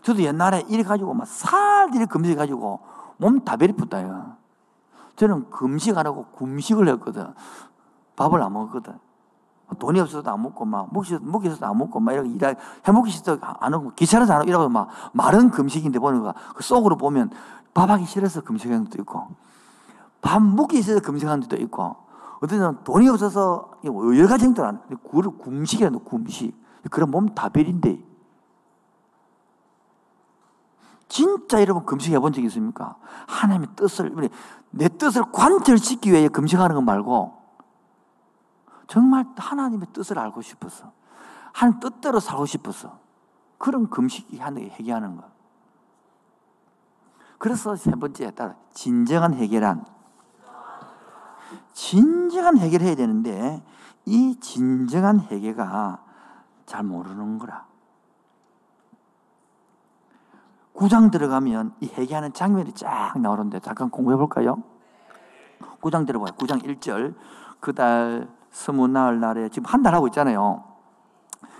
[0.02, 2.80] 저도 옛날에 이래 가지고 막 살들이 금식 가지고
[3.17, 4.36] 몸 다 베리붙다요.
[5.15, 7.34] 저는 금식하라고 금식을 했거든.
[8.15, 8.98] 밥을 안 먹었거든.
[9.80, 12.54] 돈이 없어도 안 먹고 막 먹기 먹기 있어도 안 먹고 막 이렇게 일하
[12.86, 17.30] 해먹기 싫어도 안 하고 귀찮아서 안 하고 이러고 막 마른 금식인데 보니까 그 속으로 보면
[17.74, 19.28] 밥하기 싫어서 금식하는 것도 있고
[20.22, 21.96] 밥 먹기 싫어서 금식하는 것도 있고
[22.41, 24.96] 어떤 는 돈이 없어서 여러 가지 행동을 안 해.
[25.04, 26.60] 그걸 금식이라는 금식.
[26.89, 28.04] 그런 몸 다별인데
[31.08, 32.96] 진짜 여러분 금식해 본 적 있습니까?
[33.28, 34.30] 하나님의 뜻을
[34.72, 37.38] 내 뜻을 관철시키기 위해 금식하는 거 말고
[38.88, 40.91] 정말 하나님의 뜻을 알고 싶어서
[41.54, 43.00] 하나님 뜻대로 살고 싶어서
[43.58, 45.30] 그런 금식이 하는 해결하는 거.
[47.38, 49.86] 그래서 세 번째에 따라 진정한 해결한
[51.74, 53.63] 진정한 해결해야 되는데
[54.06, 56.04] 이 진정한 해결가
[56.71, 57.65] 잘 모르는 거라.
[60.71, 64.63] 구장 들어가면 이 회개하는 장면이 쫙 나오는데 잠깐 공부해 볼까요?
[65.81, 66.31] 구장 들어봐요.
[66.38, 67.13] 구장 1절.
[67.60, 70.63] 그달 스무 나흘 날에 지금 한 달 하고 있잖아요.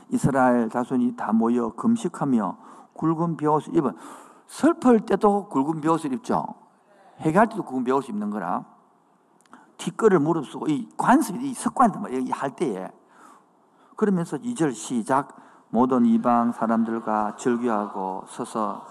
[0.10, 2.58] 이스라엘 자손이 다 모여 금식하며
[2.93, 3.91] 굵은 벼옷을 입은
[4.47, 6.45] 슬플 때도 굵은 벼옷을 입죠.
[7.19, 8.63] 해갈 때도 굵은 벼옷을 입는 거라.
[9.78, 11.91] 티끌을 무릅쓰고 이 관습, 이 습관
[12.32, 12.89] 할 때에
[14.02, 15.38] 그러면서 2절 시작
[15.70, 18.84] 모든 이방 사람들과 절규하고 서서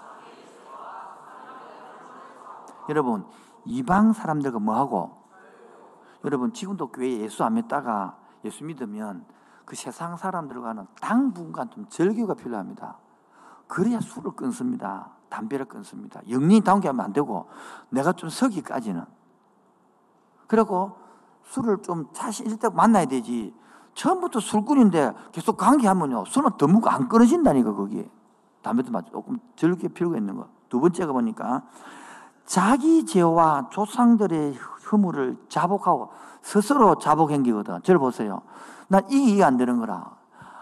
[2.88, 3.26] 여러분
[3.64, 5.10] 이방 사람들과 뭐하고
[6.24, 9.24] 여러분 지금도 교회에 예수 안 믿다가 예수 믿으면
[9.64, 12.96] 그 세상 사람들과는 당분간 좀 절규가 필요합니다.
[13.66, 15.10] 그래야 술을 끊습니다.
[15.28, 16.20] 담배를 끊습니다.
[16.30, 17.48] 영리 당겨하면 안 되고
[17.88, 19.04] 내가 좀 서기까지는.
[20.46, 20.96] 그리고
[21.46, 23.58] 술을 좀 자신 있을 만나야 되지.
[23.94, 26.24] 처음부터 술꾼인데 계속 관계하면요.
[26.26, 28.08] 술은 더 묵고 안 끊어진다니까 거기.
[28.62, 30.46] 담배도 맞 조금 절규 필요가 있는 거.
[30.68, 31.62] 두 번째가 보니까
[32.44, 34.54] 자기 죄와 조상들의
[34.90, 36.10] 허물을 자복하고
[36.42, 37.82] 스스로 자복행기거든.
[37.82, 38.42] 저를 보세요.
[38.88, 40.10] 난 이게 이해 안 되는 거라.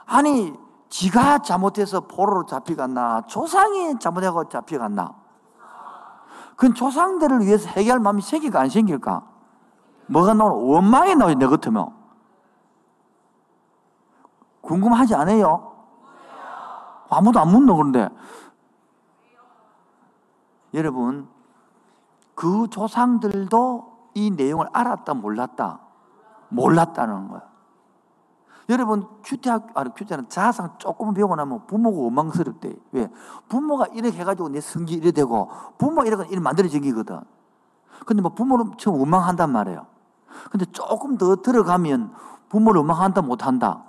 [0.07, 0.53] 아니,
[0.89, 3.23] 지가 잘못해서 포로로 잡혀갔나?
[3.27, 5.15] 조상이 잘못하고 잡혀갔나?
[6.57, 9.23] 그건 조상들을 위해서 해결할 마음이 생길까 안 생길까?
[10.07, 10.55] 뭐가 나오나?
[10.55, 11.98] 원망이 나오지, 내 같으면.
[14.69, 15.73] 궁금하지 않아요?
[17.09, 18.11] 아무도 안 묻노, 그런데.
[20.75, 21.27] 여러분,
[22.35, 25.81] 그 조상들도 이 내용을 알았다, 몰랐다?
[26.51, 27.49] 몰랐다는 거야.
[28.69, 32.77] 여러분, 큐티학, 아니, 큐티는 자상 조금 배우고 나면 부모가 원망스럽대.
[32.93, 33.09] 왜?
[33.49, 37.21] 부모가 이렇게 해가지고 내 성기 이래 되고, 부모가 이렇게 이렇게 만들어진 거거든.
[38.05, 39.87] 근데 뭐 부모는 처음 원망한단 말이에요.
[40.51, 42.13] 근데 조금 더 들어가면
[42.51, 43.89] 부모를 원망한다, 못한다.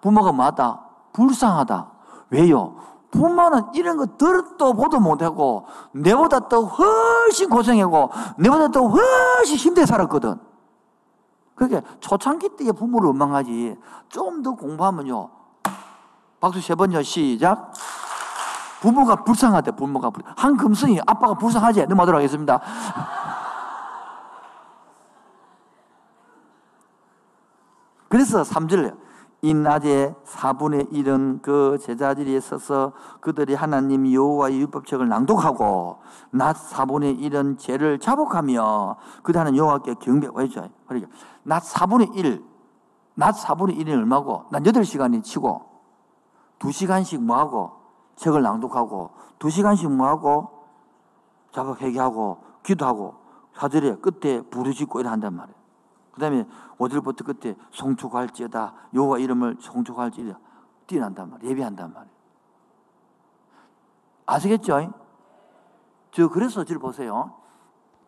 [0.00, 0.80] 부모가 맞다?
[1.12, 1.90] 불쌍하다.
[2.30, 2.76] 왜요?
[3.10, 10.38] 부모는 이런 거 들도 보도 못하고 내보다 더 훨씬 고생하고 내보다 더 훨씬 힘들게 살았거든.
[11.54, 13.76] 그러니까 초창기 때에 부모를 원망하지
[14.08, 15.30] 좀더 공부하면요.
[16.40, 17.72] 박수 세 번요 시작.
[18.80, 20.22] 부모가 불쌍하대 부모가 불...
[20.36, 22.60] 한금성이 아빠가 불쌍하지 넘어가도록 하겠습니다.
[28.08, 28.96] 그래서 3절
[29.40, 35.98] 이 낮에 4분의 1은 그 제자들이 서서 그들이 하나님 여호와의 율법책을 낭독하고
[36.30, 40.68] 낮 4분의 1은 죄를 자복하며 그다는 여호와께 경배하죠.
[40.86, 41.10] 그러니까
[41.44, 42.44] 낮 4분의 1,
[43.14, 44.46] 낮 4분의 1이 얼마고?
[44.50, 45.62] 낮 8시간이 치고
[46.58, 47.72] 2시간씩 뭐하고?
[48.16, 50.58] 책을 낭독하고 2시간씩 뭐하고?
[51.52, 53.14] 자복 회개하고 기도하고
[53.54, 55.57] 사절에 끝에 부르짖고 이래 한단 말이에요.
[56.18, 56.44] 그 다음에
[56.78, 60.40] 5절부터 끝에 송축할지어다 여호와 이름을 송축할지어다
[60.88, 61.50] 뛰어난단 말이에요.
[61.52, 62.18] 예배한단 말이에요.
[64.26, 64.92] 아시겠죠?
[66.10, 67.34] 저 그래서 저를 보세요.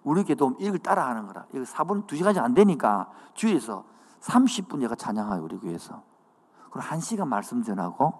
[0.02, 1.46] 우리 기도 이걸 따라하는 거라.
[1.54, 3.84] 이거 4분 2시간이 안 되니까 주위에서
[4.20, 6.02] 30분 얘가 찬양하요 우리 교회에서.
[6.70, 8.12] 그리고 1시간 말씀 전하고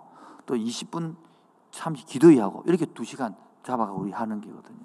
[0.46, 1.16] 또 20분
[1.72, 3.34] 참 기도하고 이렇게 2시간
[3.64, 4.84] 잡아가 우리 하는 게거든요.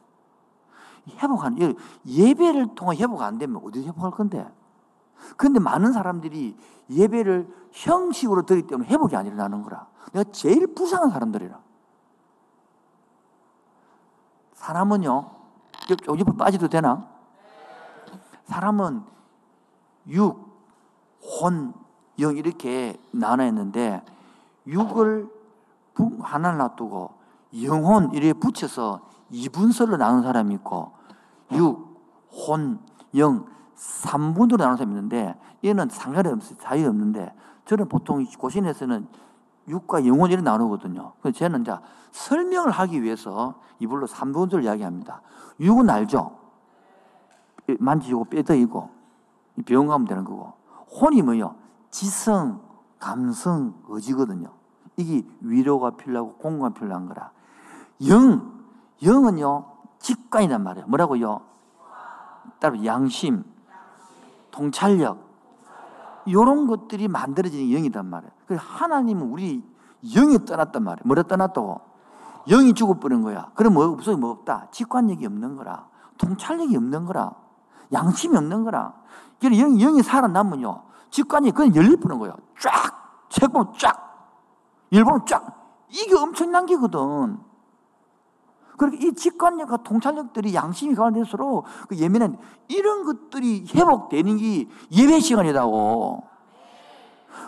[1.09, 1.75] 회복하는
[2.07, 4.47] 예배를 통해 회복 안 되면 어디 회복할 건데?
[5.37, 6.57] 그런데 많은 사람들이
[6.89, 9.87] 예배를 형식으로 드리기 때문에 회복이 안 일어나는 거라.
[10.13, 11.59] 내가 제일 불쌍한 사람들이라.
[14.53, 15.29] 사람은요,
[16.07, 17.07] 옆으로 빠져도 되나?
[18.45, 19.03] 사람은
[20.07, 20.45] 육,
[21.21, 21.73] 혼,
[22.19, 24.03] 영 이렇게 나눠있는데
[24.67, 25.29] 육을
[26.21, 27.13] 하나를 놔두고
[27.63, 29.01] 영혼 이렇게 붙여서
[29.31, 30.93] 이분설로 나눈 사람이 있고
[31.51, 31.99] 육,
[32.31, 32.79] 혼,
[33.15, 33.45] 영
[33.75, 36.57] 3분으로 나눈 사람이 있는데 얘는 상관이 없어요.
[36.59, 37.33] 자유 없는데
[37.65, 39.07] 저는 보통 고신에서는
[39.67, 41.13] 육과 영혼 이렇게 나누거든요.
[41.21, 41.75] 그래서 저는 이제
[42.11, 45.21] 설명을 하기 위해서 이불로 3분을 이야기합니다.
[45.59, 46.37] 육은 알죠?
[47.79, 48.89] 만지고 뼈더이고
[49.65, 50.53] 병 가면 되는 거고
[51.01, 51.55] 혼이 뭐요?
[51.89, 52.61] 지성,
[52.99, 54.51] 감성, 의지거든요.
[54.97, 57.31] 이게 위로가 필요하고 공감이 필요한 거라.
[58.07, 58.53] 영,
[59.03, 59.65] 영은요,
[59.99, 60.87] 직관이란 말이에요.
[60.87, 61.41] 뭐라고요?
[62.59, 63.43] 따로 양심,
[64.55, 65.19] 통찰력,
[66.25, 68.31] 이런 것들이 만들어지는 영이란 말이에요.
[68.57, 69.63] 하나님은 우리
[70.01, 71.03] 영이 떠났단 말이에요.
[71.05, 71.81] 뭐라 떠났다고?
[72.47, 73.51] 영이 죽어버린 거야.
[73.53, 74.15] 그럼 뭐 없어?
[74.15, 74.67] 뭐 없다?
[74.71, 75.87] 직관력이 없는 거라.
[76.17, 77.33] 통찰력이 없는 거라.
[77.91, 78.93] 양심이 없는 거라.
[79.43, 80.83] 영, 영이 살아남으면요.
[81.11, 82.35] 직관이 그냥 열리버는 거예요.
[82.59, 82.71] 쫙!
[83.29, 83.93] 책 보면 쫙!
[84.91, 85.85] 열보면 쫙!
[85.89, 87.37] 이게 엄청난 게거든.
[88.77, 96.23] 그렇게 이 직관력과 통찰력들이 양심이 강화될수록 그 예민한 이런 것들이 회복되는 게 예배 시간이라고.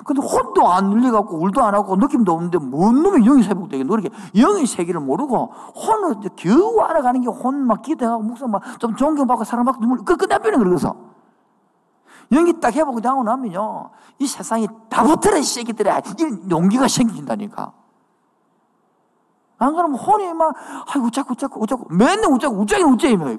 [0.06, 3.94] 근데 혼도 안 눌려갖고 울도 안 하고 느낌도 없는데 뭔 놈의 영이 회복되겠노?
[3.98, 9.80] 이렇게 영의 세계를 모르고 혼을 겨우 알아가는 게 혼 막 기대하고 목사 막좀 존경받고 사랑받고
[9.82, 10.96] 눈물 끝끝내버리는 그러고서.
[12.32, 13.90] 영이 딱 회복이 되고 나면요.
[14.20, 16.00] 이 세상이 다 붙어라, 이 새끼들아.
[16.00, 17.72] 이 용기가 생긴다니까.
[19.60, 20.54] 안 그러면 혼이 막,
[20.88, 23.38] 아이고, 우짜고, 우짜고, 우짜고, 맨날 우짜고, 우짜기, 우짜이며.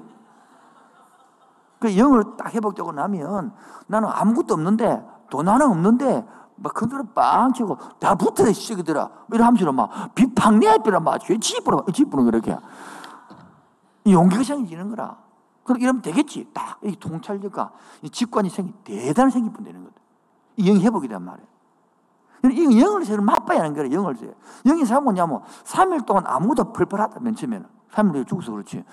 [1.79, 3.53] 그 영을 딱 회복되고 나면
[3.87, 9.09] 나는 아무것도 없는데, 돈 하나 없는데, 막 그들은 빵 치고, 다 붙어라, 시기들아.
[9.31, 12.57] 이런 함수로 막, 비팍 내비라 막, 지부러, 지부러, 그렇게.
[14.03, 15.17] 이 용기가 생기는 거라.
[15.63, 16.49] 그렇게 이러면 되겠지.
[16.53, 19.95] 딱, 이 통찰력과 이 직관이 생기, 대단히 생기면 되는 거다.
[20.57, 21.45] 이 영이 회복이란 말이야.
[22.45, 24.33] 이 영을 세를 맛봐야 하는 거예요, 영을 세.
[24.65, 27.65] 영이 사 뭐냐면, 3일 동안 아무도 펄펄하다, 맨 처음에는.
[27.91, 28.83] 3일 죽어서 그렇지.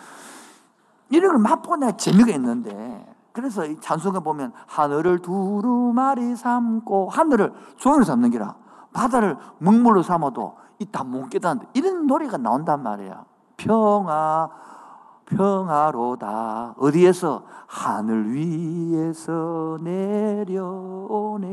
[1.10, 8.04] 이런 걸 맛보고 내가 재미가 있는데, 그래서 이 찬송에 보면, 하늘을 두루마리 삼고, 하늘을 종이로
[8.04, 8.56] 삼는 기라,
[8.92, 13.24] 바다를 먹물로 삼아도 이다못 깨닫는데, 이런 노래가 나온단 말이야.
[13.56, 14.50] 평화,
[15.26, 16.74] 평화로다.
[16.78, 17.42] 어디에서?
[17.66, 21.46] 하늘 위에서 내려오네.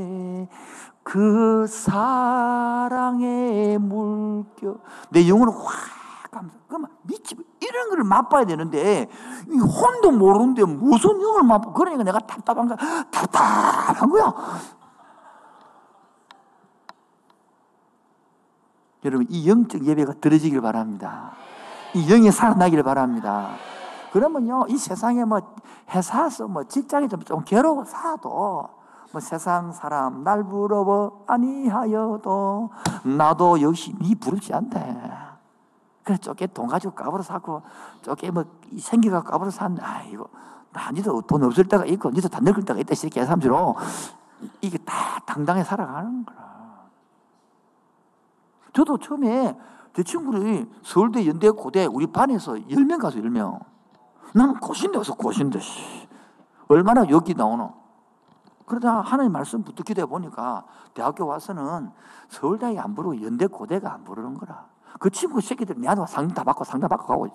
[1.03, 4.77] 그 사랑의 물결.
[5.09, 6.55] 내 영혼을 확 감사.
[6.67, 9.09] 그러면 미치, 이런 걸 맛봐야 되는데,
[9.49, 12.77] 이 혼도 모르는데 무슨 영을 맛보 그러니까 내가 답답한 거야.
[13.11, 14.33] 답답한 거야.
[19.05, 21.33] 여러분, 이 영적 예배가 들어지길 바랍니다.
[21.93, 23.49] 이 영이 살아나기를 바랍니다.
[24.13, 25.41] 그러면요, 이 세상에 뭐
[25.93, 28.69] 회사에서 뭐 직장에 좀, 좀 괴로워 사도
[29.13, 32.71] 뭐 세상 사람 날 부러워 아니하여도
[33.15, 35.01] 나도 역시 네 부럽지 않대.
[36.03, 37.61] 그래 쪼개 돈 가지고 까불어 사고
[38.01, 38.43] 쪼개 뭐
[38.77, 40.27] 생기가 까불어 샀는데 아이고
[40.71, 43.75] 나 니도 돈 없을 때가 있고 니도 다 늙을 때가 있다 이렇게 삼시로
[44.61, 46.87] 이게 다 당당히 살아가는 거라.
[48.73, 49.55] 저도 처음에
[49.95, 53.63] 제 친구들이 서울대, 연대, 고대 우리 반에서 10명 가서 10명.
[54.33, 55.59] 나는 고신대 와서 고신대.
[56.67, 57.82] 얼마나 여기 나오노?
[58.73, 61.91] 그러다 하나님 말씀 붙어 기도해 보니까 대학교 와서는
[62.29, 64.65] 서울대학이 안 부르고 연대 고대가 안 부르는 거라.
[64.99, 67.27] 그 친구 새끼들 내한테 상담 다 받고 상담 받고 가고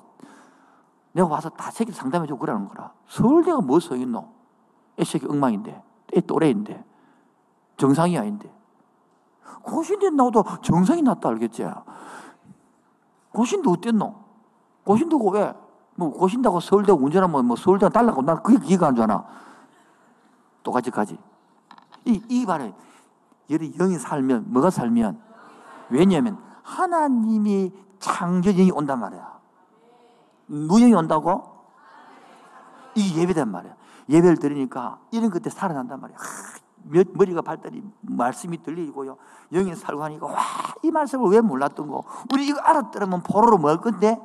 [1.13, 2.93] 내가 와서 다 새끼 상담해 주고 그러는 거라.
[3.07, 4.29] 서울대가 뭐 서있노?
[4.99, 5.83] 이 새끼 엉망인데,
[6.17, 6.85] 이 또래인데,
[7.77, 8.53] 정상이 아닌데.
[9.63, 11.67] 고신대 나오도 정상이 났다 알겠지?
[13.33, 14.15] 고신대 어땠노?
[14.85, 15.55] 고신대고 왜?
[15.95, 19.25] 뭐 고신다고 서울대 운전하면 뭐 서울대 달라고 난 그게 기가 안 좋아나.
[20.69, 21.19] 똑같이 가지.
[22.05, 22.75] 이, 이 말에,
[23.49, 25.19] 여기 영이 살면, 뭐가 살면?
[25.89, 29.39] 왜냐면, 하나님이 창조영이 온단 말이야.
[30.47, 31.65] 무영이 온다고?
[32.95, 33.75] 이 예배단 말이야.
[34.11, 36.19] 예배를 드리니까 이런 것들 살아난단 말이야.
[36.19, 39.17] 하, 머리가 발달이 말씀이 들리고요.
[39.53, 40.37] 영이 살고 하니까 와,
[40.83, 42.05] 이 말씀을 왜 몰랐던 거.
[42.33, 44.19] 우리 이거 알았더라면 포로로 먹을 건데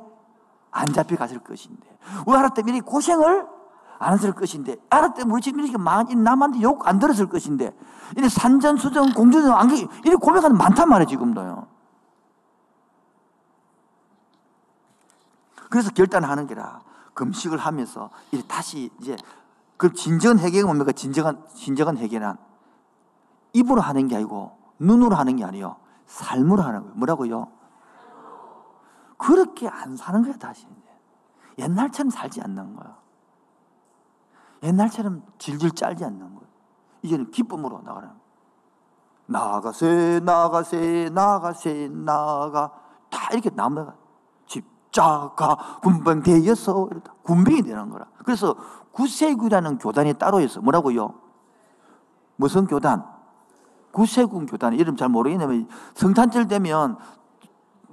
[0.70, 1.98] 안 잡혀갔을 것인데.
[2.26, 3.53] 왜 알았더니 고생을
[3.98, 7.74] 안 했을 것인데 알았더니 우리 집 이렇게 많이 남한테 욕 안 들었을 것인데
[8.16, 11.66] 이래 산전수전 공주전 안기 이렇게 고백하는 많단 말이에요 지금도요.
[15.70, 16.80] 그래서 결단하는 게라.
[17.14, 19.16] 금식을 하면서 이제 다시 이제
[19.76, 20.92] 그 진정한 회개가 뭡니까?
[20.92, 22.36] 진정한 진정한 회개란
[23.52, 25.76] 입으로 하는 게 아니고 눈으로 하는 게 아니요.
[26.06, 26.94] 삶으로 하는 거예요.
[26.96, 27.48] 뭐라고요?
[29.16, 30.66] 그렇게 안 사는 거야 다시.
[31.58, 32.96] 옛날처럼 살지 않는 거야.
[34.64, 36.46] 옛날처럼 질질 짤지 않는 거야.
[37.02, 38.08] 이제는 기쁨으로 나가는
[39.26, 42.72] 나가세 나가세 나가세 나가
[43.10, 43.94] 다 이렇게 나무가
[44.46, 46.88] 십자가 군병되어서
[47.22, 48.06] 군병이 되는 거라.
[48.24, 48.54] 그래서
[48.92, 50.60] 구세구라는 교단이 따로 있어.
[50.60, 51.14] 뭐라고요?
[52.36, 53.04] 무슨 교단?
[53.92, 54.72] 구세군 교단.
[54.72, 56.96] 이름 잘 모르겠는데 성탄절 되면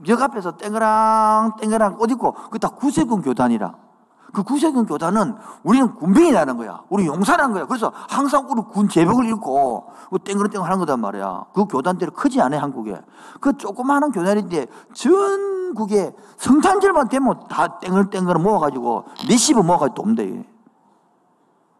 [0.08, 3.91] 역 앞에서 땡그랑 땡그랑 옷 입고 그다 구세군 교단이라.
[4.32, 6.84] 그 구세군 교단은 우리는 군병이라는 거야.
[6.90, 7.66] 우리 용사라는 거야.
[7.66, 11.46] 그래서 항상 우리 군 제복을 입고 그 땡그랑땡글 하는 거단 말이야.
[11.54, 13.02] 그 교단들이 크지 않아 한국에.
[13.40, 20.46] 그 조그마한 교단인데 전국에 성탄절만 되면 다 땡글땡글 모아가지고 몇십을 모아가지고 돕대.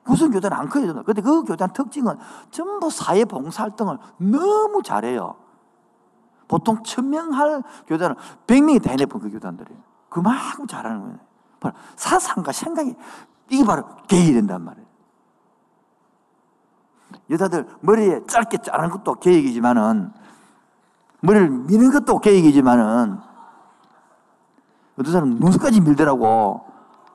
[0.04, 1.04] 구성 교단은 안 커요.
[1.04, 2.18] 근데 그 교단 특징은
[2.50, 5.36] 전부 사회 봉사 활동을 너무 잘해요.
[6.48, 9.74] 보통 천명 할 교단은 백명이 다 해내본 그 교단들이.
[10.10, 11.31] 그만큼 잘하는 거예요.
[11.96, 12.96] 사상과 생각이,
[13.50, 14.88] 이게 바로 계획이 된단 말이에요.
[17.30, 20.12] 여자들 머리에 짧게 자르는 것도 계획이지만은,
[21.22, 23.20] 머리를 미는 것도 계획이지만은,
[24.98, 26.66] 어떤 사람은 눈썹까지 밀더라고.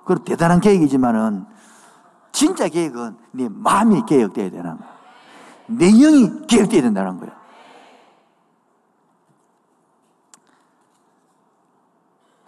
[0.05, 1.47] 그건 대단한 계획이지만은,
[2.33, 4.97] 진짜 계획은 네 마음이 계획돼야 되는 거야.
[5.69, 7.35] 내 영이 계획돼야 된다는 거야.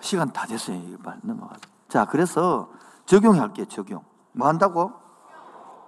[0.00, 0.76] 시간 다 됐어요.
[0.76, 1.56] 이거 넘어가.
[1.88, 2.70] 자, 그래서
[3.06, 4.04] 적용할게요, 적용.
[4.32, 4.92] 뭐 한다고?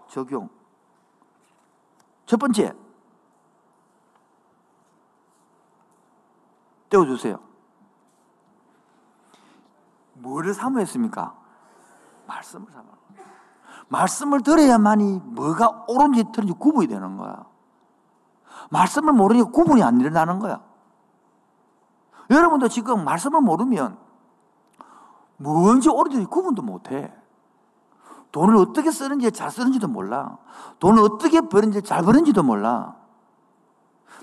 [0.08, 0.48] 적용.
[2.26, 2.74] 첫 번째.
[6.88, 7.38] 떼어주세요.
[10.14, 11.34] 뭐를 사모했습니까?
[12.26, 12.88] 말씀을 사모.
[13.88, 17.44] 말씀을 들어야만이 뭐가 옳은지 틀린지 구분이 되는 거야.
[18.70, 20.62] 말씀을 모르니까 구분이 안 일어나는 거야.
[22.30, 23.98] 여러분도 지금 말씀을 모르면
[25.40, 27.10] 뭔지 옳은지 구분도 못 해.
[28.30, 30.36] 돈을 어떻게 쓰는지 잘 쓰는지도 몰라.
[30.78, 32.94] 돈을 어떻게 버는지 잘 버는지도 몰라.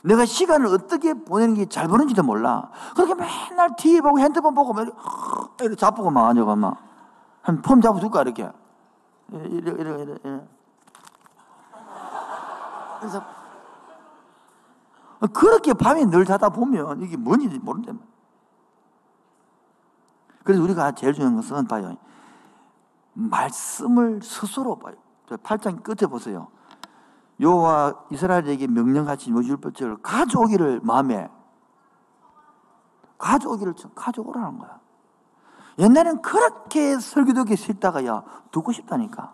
[0.03, 2.69] 내가 시간을 어떻게 보내는 게 잘 버는지도 몰라.
[2.95, 4.75] 그렇게 맨날 TV 보고 핸드폰 보고
[5.59, 6.77] 이렇게 잡고 막 앉아가 막.
[7.41, 8.51] 한폼 잡아줄까, 이렇게.
[9.31, 10.47] 이래, 이래, 이래, 이래.
[12.99, 13.23] 그래서
[15.33, 17.93] 그렇게 밤에 늘 자다 보면 이게 뭔지 모른다.
[20.47, 21.97] 그래서 우리가 제일 중요한 것은 봐요.
[23.11, 24.95] 말씀을 스스로 봐요.
[25.27, 26.47] 8장 끝에 보세요.
[27.41, 31.29] 여호와 이스라엘에게 명령하신 율법책을 가져오기를 마음에
[33.17, 34.79] 가져오기를 가져오라는 거야.
[35.79, 39.33] 옛날엔 그렇게 설교 듣기 싫다가 야 듣고 싶다니까.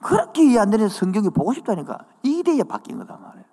[0.00, 2.00] 그렇게 이해 안 되는 성경이 보고 싶다니까.
[2.24, 3.44] 이래야 바뀐 거다 말이야.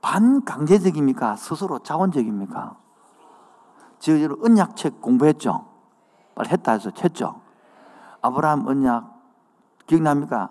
[0.00, 1.34] 반강제적입니까?
[1.34, 2.83] 스스로 자원적입니까?
[4.04, 5.64] 지금 언약책 공부했죠?
[6.34, 7.40] 빨리 했다 해서 했죠?
[8.20, 9.10] 아브라함 언약
[9.86, 10.50] 기억납니까?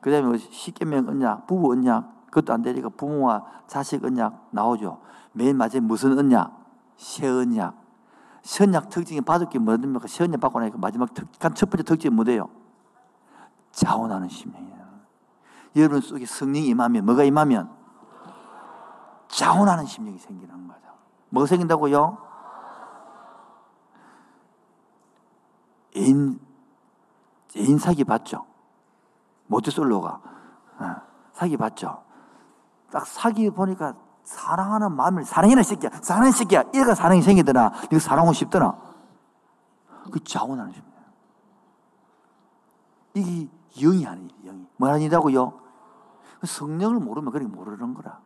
[0.00, 5.00] 그 다음에 십계명 언약, 부부 언약 그것도 안 되니까 부모와 자식 언약 나오죠.
[5.32, 6.56] 맨 마지막에 무슨 언약?
[6.96, 7.74] 새 언약.
[8.42, 9.20] 새 언약 특징이
[9.50, 10.06] 게 뭐입니까?
[10.06, 12.48] 새 언약 받고 나니까 마지막 특, 첫 번째 특징이 뭐예요?
[13.72, 14.86] 자원하는 심령이에요.
[15.74, 17.70] 여러분 속에 성령이 임하면 뭐가 임하면
[19.26, 20.80] 자원하는 심령이 생기는 거죠.
[21.30, 22.27] 뭐가 생긴다고요?
[25.96, 26.38] 애인,
[27.56, 28.44] 애인 사기 봤죠?
[29.46, 30.20] 모태솔로가.
[30.78, 30.96] 어,
[31.32, 32.02] 사기 봤죠?
[32.90, 35.90] 딱 사기 보니까 사랑하는 마음을 사랑해라 새끼야.
[36.02, 36.64] 사랑해 새끼야.
[36.74, 38.76] 얘가 사랑이 생기더나 네가 사랑하고 싶더나
[40.10, 40.88] 그 자원하는 심령
[43.14, 44.66] 이게 영이 아니에요 영이.
[44.76, 45.52] 뭐 아니라고요?
[46.44, 48.20] 성령을 모르면 그렇게 모르는 거라.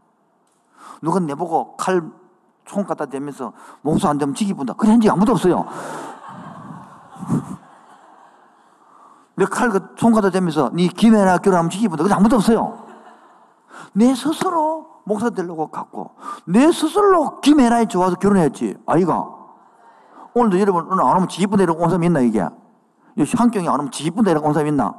[1.01, 2.23] 누가 내보고 칼
[2.65, 3.53] 총 갖다 대면서
[3.83, 4.73] 목소 안 되면 지기 본다.
[4.75, 5.67] 그래 한적 아무도 없어요
[9.43, 12.05] 내칼총 갖다 대면서 네 김해나 결혼하면 지기 본다.
[12.05, 12.87] 그래 아무도 없어요.
[13.93, 16.13] 내 스스로 목사 되려고 갔고
[16.47, 18.77] 내 스스로 김혜나에 좋아서 결혼했지.
[18.87, 19.29] 아이가.
[20.35, 22.47] 오늘도 여러분 오늘 안 오면 지기분 데리고 온 사람 있나 이게?
[23.37, 24.95] 한경이 안 오면 지기분 데리고 온 사람 있나?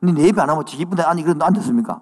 [0.00, 2.00] 네 예배 안 하면 지기분 데 아니 그래도 안 됐습니까?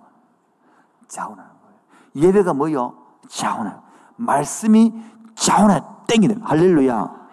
[1.08, 2.28] 자원하는 거예요.
[2.28, 2.94] 예배가 뭐요?
[3.28, 3.78] 자원하는
[4.16, 4.92] 말씀이
[5.34, 7.25] 자원해 땡기는 할렐루야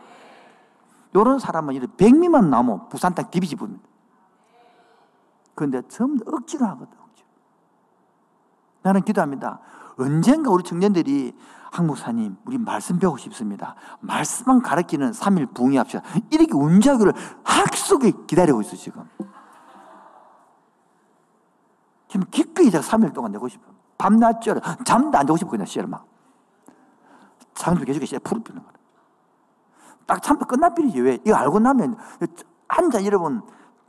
[1.15, 3.87] 요런 사람은 이렇게 백미만 나면 부산 땅 뒤집어집니다
[5.55, 7.03] 그런데 전부 억지로 하거든
[8.83, 9.59] 나는 기도합니다.
[9.97, 11.33] 언젠가 우리 청년들이
[11.71, 13.75] 항목사님, 우리 말씀 배우고 싶습니다.
[14.01, 16.03] 말씀만 가르치는 3일 부흥합시다.
[16.29, 19.09] 이렇게 운자교를 학속에 기다리고 있어, 지금.
[22.07, 23.63] 지금 기꺼이 제가 3일 동안 내고 싶어.
[23.97, 24.55] 밤낮 쪄
[24.85, 26.05] 잠도 안 자고 싶어, 그냥 씨를 막.
[27.55, 28.72] 창조 개주가 시작 풀을 피는 거라.
[30.05, 31.19] 딱 참도 끝나버리지 왜?
[31.25, 31.97] 이거 알고 나면
[32.67, 33.41] 앉아 여러분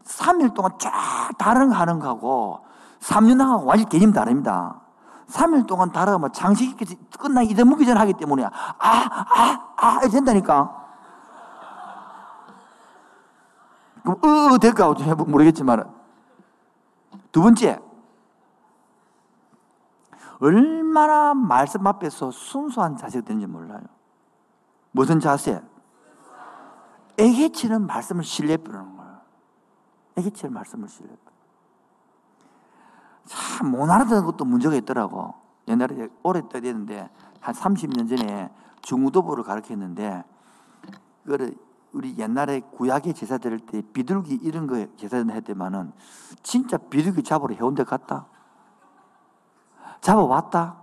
[0.04, 0.92] 3일 동안 쫙
[1.38, 2.64] 다른 거 하는 거하고
[3.00, 4.80] 3년 하고 완전 개념 다릅니다.
[5.28, 6.76] 3일 동안 다르면 장식
[7.18, 10.84] 끝나 잊어먹기 전에 하기 때문에 아, 아, 아, 된다니까.
[14.02, 14.18] 그럼,
[14.54, 14.92] 으, 될까?
[15.26, 15.90] 모르겠지만.
[17.32, 17.80] 두 번째.
[20.40, 23.80] 얼마나 말씀 앞에서 순수한 자세가 되는지 몰라요.
[24.92, 25.62] 무슨 자세?
[27.18, 29.20] 애기치는 말씀을 신뢰 부르는 거예요.
[30.16, 31.16] 애기치는 말씀을 신뢰.
[33.26, 35.34] 참, 못 알아듣는 것도 문제가 있더라고.
[35.68, 37.08] 옛날에 오래때 됐는데,
[37.40, 38.50] 한 30년 전에
[38.82, 40.24] 중우도부를 가르쳤는데,
[41.22, 41.54] 그거를
[41.92, 45.92] 우리 옛날에 구약에 제사 드릴 때 비둘기 이런 거 제사 했더만은
[46.42, 48.26] 진짜 비둘기 잡으러 해운대 갔다.
[50.00, 50.76] 잡아왔다.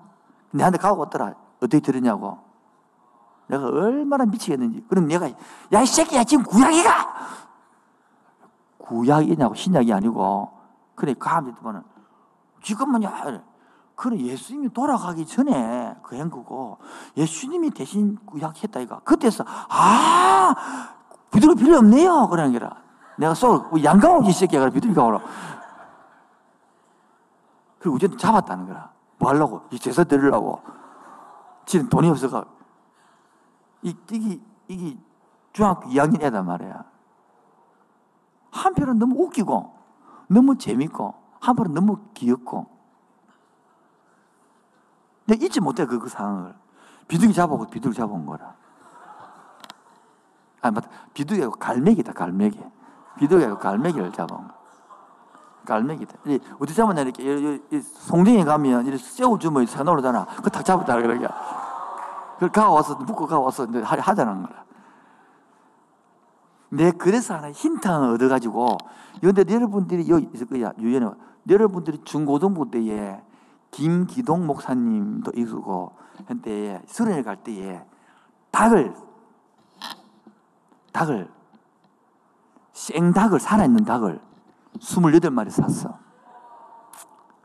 [0.52, 1.36] 내한테 가고 왔더라.
[1.58, 2.40] 어떻게 들으냐고.
[3.52, 4.86] 내가 얼마나 미치겠는지.
[4.88, 6.92] 그럼 내가, 야, 이 새끼야, 지금 구약이가!
[8.78, 10.50] 구약이냐고, 신약이 아니고.
[10.96, 11.84] 그래, 가면 되면은,
[12.64, 13.12] 지금은요,
[13.96, 16.78] 그래, 예수님이 돌아가기 전에 그 행거고,
[17.18, 19.00] 예수님이 대신 구약했다, 이거.
[19.00, 20.56] 그때서, 아,
[21.32, 22.30] 비둘기 필요 없네요.
[22.30, 22.74] 그러는 게라.
[23.18, 24.62] 내가 쏘, 양강호지, 이 새끼야.
[24.62, 25.20] 그래, 비둘기가 오라.
[27.80, 28.92] 그리고 어쨌든 잡았다는 거라.
[29.18, 29.64] 뭐 하려고?
[29.72, 30.62] 이 제사 드리려고.
[31.66, 32.46] 지금 돈이 없어가.
[33.84, 34.98] 이, 이게, 이게
[35.54, 36.86] 중학교 2학년 애단 말이야.
[38.52, 39.74] 한편은 너무 웃기고,
[40.28, 42.68] 너무 재밌고, 한편은 너무 귀엽고.
[45.26, 46.56] 내가 잊지 못해, 그, 그 상황을.
[47.08, 48.56] 비둘기 잡아오고 비둘기 잡아온 거라.
[50.62, 50.88] 아, 맞다.
[51.14, 52.64] 비둘기하고 갈매기다, 갈매기.
[53.18, 54.54] 비둘기하고 갈매기를 잡아온 거.
[55.66, 56.18] 갈매기다.
[56.60, 57.62] 어디 잡았냐, 이렇게.
[57.82, 60.26] 송정에 가면, 이렇게 새우 주머니 사놓으잖아.
[60.26, 61.28] 그거 딱 잡았다, 그러게.
[62.42, 64.66] 그걸 가 와서, 묶고 가 와서 하자는 거라.
[66.70, 68.80] 내 그래서 하나 힌트 하나 얻어가지고,
[69.22, 71.12] 근데 여러분들이 여기 있을 거야, 유연해.
[71.48, 73.22] 여러분들이 중고등부 때에
[73.70, 75.92] 김기동 목사님도 있고,
[76.26, 77.86] 한때 수련회 갈 때에
[78.50, 78.96] 닭을,
[80.94, 81.30] 닭을,
[82.74, 84.20] 생닭을, 살아있는 닭을
[84.80, 86.00] 28마리 샀어.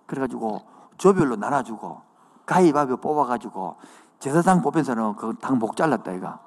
[0.07, 0.63] 그래가지고
[0.97, 2.01] 조별로 나눠주고,
[2.47, 3.77] 가위바위보 뽑아가지고,
[4.19, 6.41] 제사장 뽑혀서는 그닭목 잘랐다, 이가.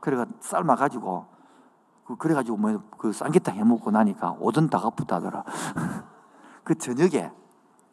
[0.00, 1.26] 그래가 삶아가지고,
[2.04, 5.44] 그, 그래가지고 뭐, 그 쌍기탕 해 먹고 나니까 오전 닭 아프다더라.
[6.64, 7.32] 그 저녁에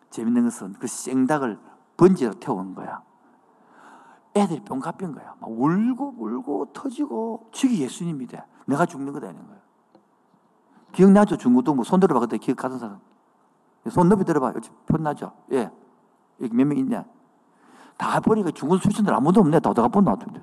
[0.09, 1.59] 재밌는 것은 그 생닭을
[1.97, 3.01] 번지로 태우는 거야.
[4.35, 5.35] 애들이 뿅가뿅 거야.
[5.39, 8.43] 막 울고 울고 터지고 죽이 예수님이 돼.
[8.65, 9.57] 내가 죽는 거다 이런 거야.
[10.91, 11.37] 기억나죠?
[11.37, 12.99] 중고등부 손 들어봐 그때 기억 가는 사람.
[13.89, 14.53] 손 높이 들어봐.
[14.55, 15.31] 여기 편 나죠?
[15.51, 15.71] 예.
[16.41, 17.05] 여기 몇 명 있냐?
[17.97, 19.59] 다 보니까 중고 출신들 아무도 없네.
[19.59, 20.41] 다 어디가 본나 같은데.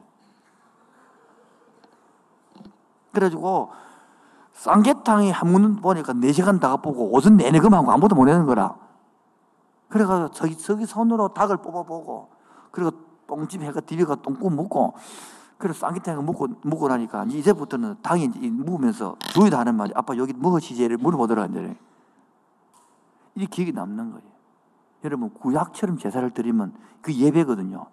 [3.12, 3.70] 그래가지고
[4.54, 8.76] 쌍계탕이 한문 보니까 4시간 다가 보고 옷은 내내 금 하고 아무도 못 내는 거라.
[9.88, 12.30] 그래가지고 저기, 저기 손으로 닭을 뽑아보고,
[12.70, 12.92] 그리고
[13.26, 14.94] 똥집 해가 디비가 똥국 묻고,
[15.58, 20.96] 그래서 쌍계탕을 묻고, 묻고 나니까 이제부터는 닭이 이제 묵으면서 주위도 하는 말이 아빠 여기 먹으시제를
[20.96, 21.46] 물어보더라.
[21.46, 21.76] 이제.
[23.34, 24.31] 이 기억이 남는 거예요.
[25.04, 27.86] 여러분, 구약처럼 제사를 드리면 그 예배거든요.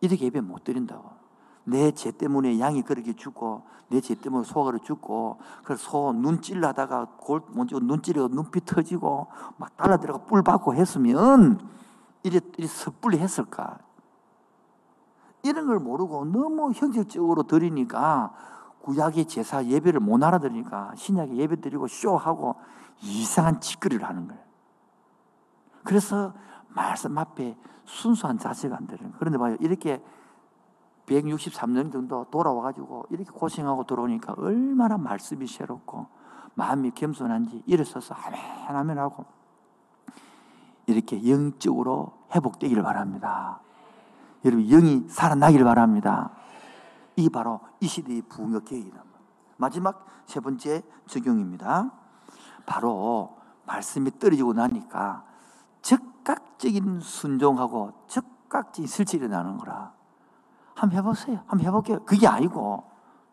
[0.00, 1.18] 이렇게 예배 못 드린다고.
[1.64, 7.06] 내 죄 때문에 양이 그렇게 죽고 내 죄 때문에 소가 죽고 그래서 소 눈 찔러다가
[7.18, 9.26] 골 먼저 눈 찔려 눈빛 터지고
[9.58, 11.60] 막 달라 들어가 뿔 받고 했으면
[12.22, 13.78] 이래 이래 섣불리 했을까?
[15.42, 18.32] 이런 걸 모르고 너무 형식적으로 드리니까
[18.82, 22.56] 구약의 제사 예배를 못 알아들으니까 신약의 예배 드리고 쇼하고
[23.02, 24.42] 이상한 짓거리를 하는 거예요.
[25.84, 26.32] 그래서
[26.68, 29.16] 말씀 앞에 순수한 자세가 안 되는 거예요.
[29.18, 29.56] 그런데 봐요.
[29.60, 30.02] 이렇게
[31.06, 36.06] 163년 정도 돌아와가지고 이렇게 고생하고 들어오니까 얼마나 말씀이 새롭고
[36.54, 38.40] 마음이 겸손한지 일어서서 아멘
[38.76, 39.24] 아멘 하고
[40.86, 43.60] 이렇게 영적으로 회복되기를 바랍니다.
[44.44, 46.30] 여러분 영이 살아나기를 바랍니다.
[47.16, 49.02] 이게 바로 이 시대의 부흥의 계획이다.
[49.56, 51.90] 마지막 세 번째 적용입니다.
[52.64, 55.24] 바로 말씀이 떨어지고 나니까
[56.32, 59.92] 즉각적인 순종하고 즉각적인 실질이 나는 거라.
[60.74, 61.38] 한번 해보세요.
[61.46, 62.00] 한번 해볼게요.
[62.04, 62.84] 그게 아니고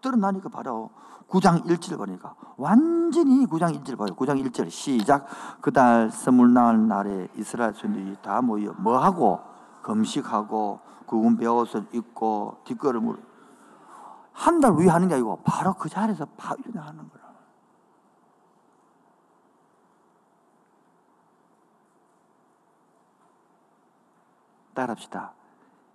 [0.01, 0.89] 떨어나니까 바로
[1.29, 4.07] 9장 1절 보니까 완전히 9장 1절 봐요.
[4.15, 5.25] 9장 1절 시작.
[5.61, 9.41] 그달 스물날 날에 이스라엘 선들이 다 모여 뭐 하고
[9.81, 13.15] 금식하고 구운 배옷을 입고 뒷걸음을
[14.31, 17.24] 한 달 후에 하는 게 아니고 바로 그 자리에서 바로 일어나는 거라.
[24.75, 25.33] 따라합시다.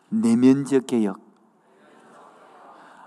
[0.08, 1.20] 내면적 개혁.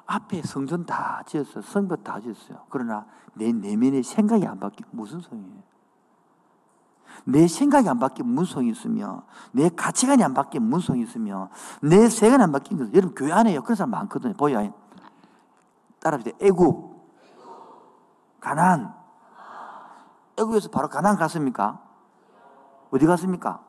[0.06, 1.62] 앞에 성전 다 지었어요.
[1.62, 2.60] 성벽 다 지었어요.
[2.70, 5.64] 그러나 내 내면의 생각이 안 바뀌면 무슨 소용이에요?
[7.26, 11.50] 내 생각이 안 바뀌면 소용이 있으며, 내 가치관이 안 바뀌면 소용이 있으며,
[11.82, 12.92] 내 생각이 안 거죠.
[12.94, 14.34] 여러분, 교회 안에 그런 사람 많거든요.
[14.34, 14.74] 보여.
[16.00, 16.38] 따라합시다.
[16.42, 17.08] 애국.
[18.40, 18.94] 가난.
[20.38, 21.82] 애국에서 바로 가난 갔습니까?
[22.92, 23.64] 어디 갔습니까?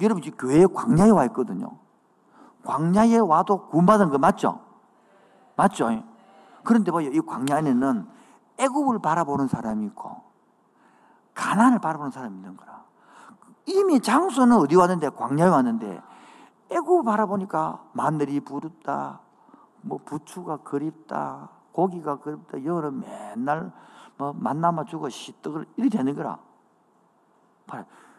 [0.00, 1.70] 여러분 지금 교회 광야에 와 있거든요.
[2.64, 4.60] 광야에 와도 구원받은 거 맞죠?
[5.56, 5.90] 맞죠?
[6.64, 7.08] 그런데 봐요.
[7.08, 8.08] 이 광야 안에는
[8.58, 10.22] 애국을 바라보는 사람이 있고
[11.34, 12.82] 가난을 바라보는 사람이 있는 거라.
[13.66, 16.02] 이미 장소는 어디 왔는데 광야에 왔는데
[16.70, 19.20] 애국 바라보니까 마늘이 부럽다.
[19.82, 21.50] 뭐 부추가 그립다.
[21.72, 22.64] 고기가 그립다.
[22.64, 23.72] 여름 맨날
[24.16, 26.38] 뭐 만나면 죽어 시떡을 이렇게 되는 거라.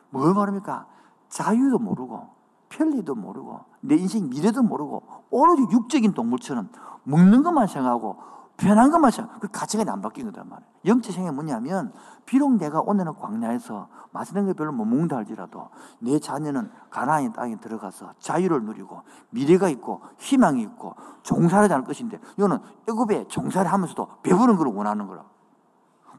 [0.10, 0.86] 뭘 말합니까?
[1.34, 2.30] 자유도 모르고
[2.70, 6.70] 편리도 모르고 내 인생 미래도 모르고 오로지 육적인 동물처럼
[7.04, 8.18] 먹는 것만 생각하고
[8.56, 9.40] 편한 것만 생각.
[9.40, 10.70] 그 가치관이 안 바뀐 거단 말이에요.
[10.86, 11.92] 영적 생각이 뭐냐면
[12.28, 18.14] 비록 내가 오늘은 광야에서 맛있는 거 별로 못 먹는다 할지라도 내 자녀는 가나안 땅에 들어가서
[18.20, 24.68] 자유를 누리고 미래가 있고 희망이 있고 종살이 할 것인데 이거는 애굽에 종살이 하면서도 배부른 걸
[24.68, 25.24] 원하는 거라.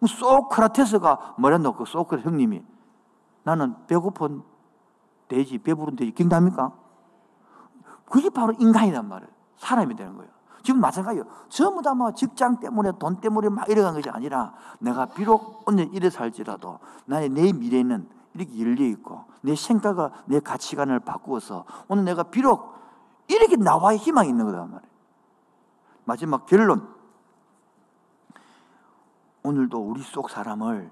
[0.05, 1.77] 소크라테스가 뭐랬노?
[1.77, 2.65] 그 소크라 형님이
[3.45, 4.43] 나는 배고픈
[5.35, 6.73] 돼지, 배부른 돼지 기억납니까?
[8.09, 9.31] 그게 바로 인간이란 말이에요.
[9.57, 10.31] 사람이 되는 거예요.
[10.63, 11.25] 지금 마찬가지예요.
[11.49, 16.79] 전부 다뭐 직장 때문에 돈 때문에 막 이래간 것이 아니라 내가 비록 오늘 이래 살지라도
[17.07, 22.75] 나의 내 미래는 이렇게 열려 있고 내 생각과 내 가치관을 바꾸어서 오늘 내가 비록
[23.29, 24.95] 이렇게 나와의 희망이 있는 거란 말이에요.
[26.05, 26.89] 마지막 결론.
[29.43, 30.91] 오늘도 우리 속 사람을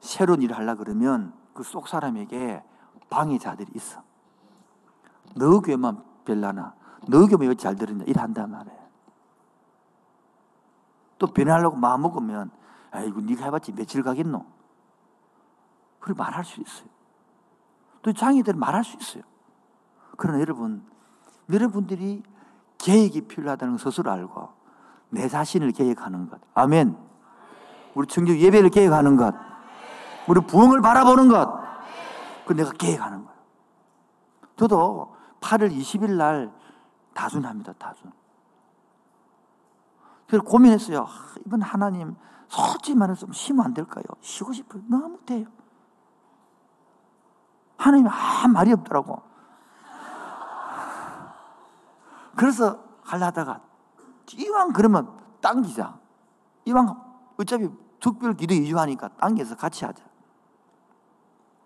[0.00, 2.62] 새로운 일을 하려 그러면 그 속 사람에게
[3.10, 4.02] 방해자들이 있어.
[5.36, 6.74] 너 교회만 별나나,
[7.08, 8.78] 너 교회만 잘 들었냐, 일 한단 말이에요.
[11.18, 12.50] 또 변하려고 마음 먹으면,
[12.90, 14.44] 아이고, 네가 해봤지 며칠 가겠노?
[16.00, 16.88] 그걸 말할 수 있어요.
[18.02, 19.22] 또 장애들 말할 수 있어요.
[20.16, 20.84] 그러나 여러분,
[21.50, 22.22] 여러분들이
[22.78, 24.50] 계획이 필요하다는 걸 스스로 알고,
[25.10, 26.40] 내 자신을 계획하는 것.
[26.54, 26.96] 아멘.
[27.94, 29.34] 우리 청주 예배를 계획하는 것.
[30.28, 31.63] 우리 부흥을 바라보는 것.
[32.46, 33.38] 그 내가 계획하는 거예요.
[34.56, 36.52] 저도 8월 20일 날
[37.14, 37.72] 다순합니다.
[37.74, 38.12] 다순.
[40.26, 41.00] 그래서 고민했어요.
[41.00, 42.16] 아, 이번 하나님
[42.48, 44.04] 솔직히 말해서 쉬면 안 될까요?
[44.20, 44.82] 쉬고 싶어요.
[44.88, 45.46] 너무 돼요.
[47.76, 49.22] 하나님이 아 말이 없더라고.
[52.36, 53.60] 그래서 하려다가
[54.32, 55.98] 이왕 그러면 당기자.
[56.64, 57.02] 이왕
[57.36, 57.68] 어차피
[58.00, 60.02] 특별 기도 이주하니까 당겨서 같이 하자.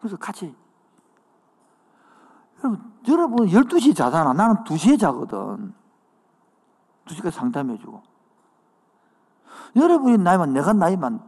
[0.00, 0.54] 그래서 같이
[2.64, 4.32] 여러분, 여러분 12시 자잖아.
[4.32, 5.74] 나는 2시에 자거든.
[7.06, 8.02] 2시까지 상담해주고.
[9.76, 11.20] 여러분이 나이만, 내가 나이만.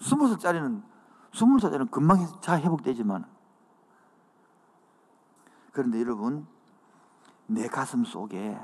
[0.00, 0.82] 스무 살짜리는,
[1.90, 3.24] 금방 잘 회복되지만.
[5.72, 6.46] 그런데 여러분,
[7.46, 8.58] 내 가슴 속에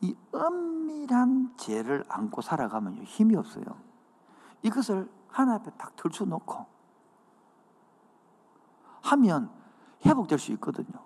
[0.00, 3.64] 이 은밀한 죄를 안고 살아가면 힘이 없어요.
[4.62, 6.73] 이것을 하나 앞에 딱 들춰놓고
[9.04, 9.50] 하면
[10.04, 10.98] 회복될 수 있거든요.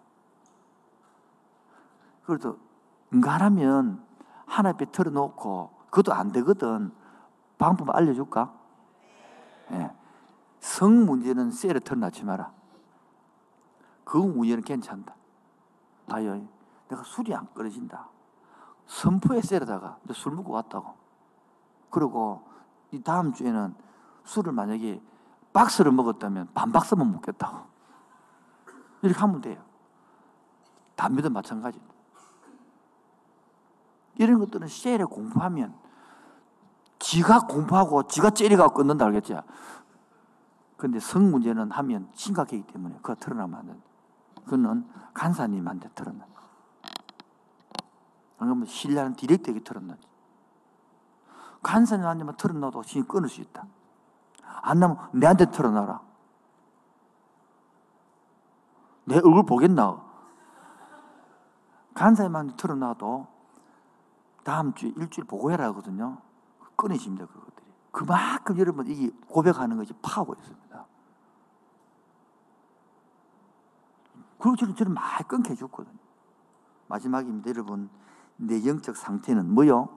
[2.24, 2.59] 그래도
[3.12, 4.05] 응가하면
[4.46, 6.92] 하나 앞에 털어놓고 그것도 안 되거든.
[7.57, 8.53] 방법 알려줄까?
[9.70, 9.90] 네.
[10.61, 12.53] 성 문제는 셀에 털어놨지 마라.
[14.05, 15.14] 그 문제는 괜찮다.
[16.07, 16.46] 봐요.
[16.88, 18.09] 내가 술이 안 끊어진다.
[18.86, 20.94] 선포에 셀에다가 술 먹고 왔다고.
[21.90, 22.42] 그리고
[22.90, 23.74] 이 다음 주에는
[24.24, 25.01] 술을 만약에
[25.53, 27.68] 박스를 먹었다면 반 박스만 먹겠다고.
[29.03, 29.62] 이렇게 하면 돼요.
[30.96, 31.94] 담배도 마찬가지입니다.
[34.16, 35.74] 이런 것들은 셀에 공부하면
[36.99, 39.42] 지가 공부하고 지가 째리가 끊는다 알겠죠?
[40.76, 43.82] 근데 성 문제는 하면 심각하기 때문에 그거 드러나면 안 된다.
[44.44, 46.26] 그거는 간사님한테 드러난다.
[48.38, 50.07] 안 그러면 신뢰하는 디렉터에게 드러나지.
[51.62, 53.66] 간사님한테만 털어놔도 신이 끊을 수 있다.
[54.62, 56.08] 안 나면 내한테 털어놔라.
[59.09, 60.05] 내 얼굴 보겠나?
[61.95, 63.27] 간사님한테 털어놔도
[64.45, 66.19] 다음 주 일주일 보고해라 하거든요.
[66.77, 67.67] 끊어집니다, 그것들이.
[67.91, 70.87] 그만큼 여러분, 이게 고백하는 것이 파고 있습니다.
[74.39, 75.99] 그리고 저는, 저는 많이 끊게 해줬거든요.
[76.87, 77.91] 마지막입니다, 여러분.
[78.37, 79.89] 내 영적 상태는 뭐요?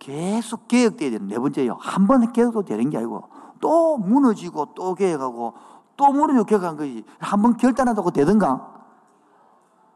[0.00, 1.74] 계속 개혁돼야 되는 네 번째요.
[1.80, 3.28] 한번 개혁도 되는 게 아니고
[3.60, 5.54] 또 무너지고 또 개혁하고
[5.96, 7.04] 또 무너지고 개혁한 거지.
[7.18, 8.72] 한 번 결단한다고 되든가?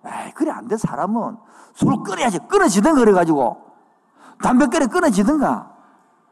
[0.06, 0.76] 에이, 그래 안 돼.
[0.76, 1.36] 사람은
[1.74, 2.38] 술 끊어야지.
[2.48, 3.66] 끊어지든가 그래가지고.
[4.42, 5.72] 담배 끊어 끊어지든가.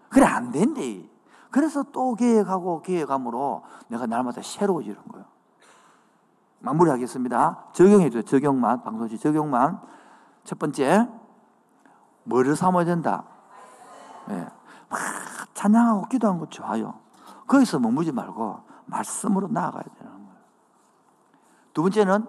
[0.09, 1.09] 그래 안 된대.
[1.51, 5.27] 그래서 또 계획하고 계획함으로 내가 날마다 새로워지는 거예요.
[6.61, 7.65] 마무리하겠습니다.
[7.73, 8.23] 적용해줘요.
[8.23, 8.83] 적용만.
[8.83, 9.81] 방송시 적용만.
[10.45, 11.09] 첫 번째,
[12.25, 13.25] 뭐를 삼아야 된다?
[14.31, 14.47] 예.
[14.89, 14.99] 막
[15.55, 16.95] 찬양하고 기도하는 거 좋아요.
[17.47, 20.37] 거기서 머무지 말고 말씀으로 나아가야 되는 거예요.
[21.73, 22.27] 두 번째는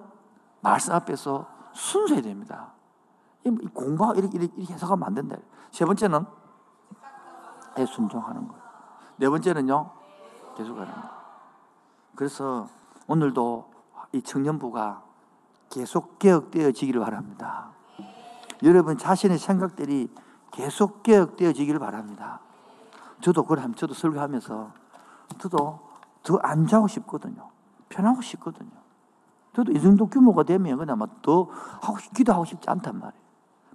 [0.61, 2.73] 말씀 앞에서 순서해야 됩니다.
[3.73, 5.37] 공부 이렇게, 이렇게, 이렇게 해석하면 안 된다.
[5.71, 6.25] 세 번째는
[7.87, 8.63] 순종하는 거예요.
[9.17, 9.91] 네 번째는요,
[10.55, 11.09] 계속하는 거예요.
[12.15, 12.67] 그래서
[13.07, 13.71] 오늘도
[14.13, 15.03] 이 청년부가
[15.69, 17.69] 계속 개혁되어지기를 바랍니다.
[18.63, 20.11] 여러분 자신의 생각들이
[20.51, 22.39] 계속 개혁되어지기를 바랍니다.
[23.21, 24.71] 저도 그걸 저도 설교하면서
[25.37, 25.86] 저도
[26.27, 27.49] 더 안 자고 싶거든요.
[27.87, 28.69] 편하고 싶거든요.
[29.55, 31.47] 저도 이 정도 규모가 되면 그나마 더
[31.81, 33.23] 하고 싶, 기도하고 싶지 않단 말이에요.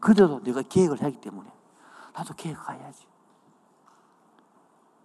[0.01, 1.51] 그래도 내가 계획을 하기 때문에
[2.15, 3.07] 나도 계획해야지.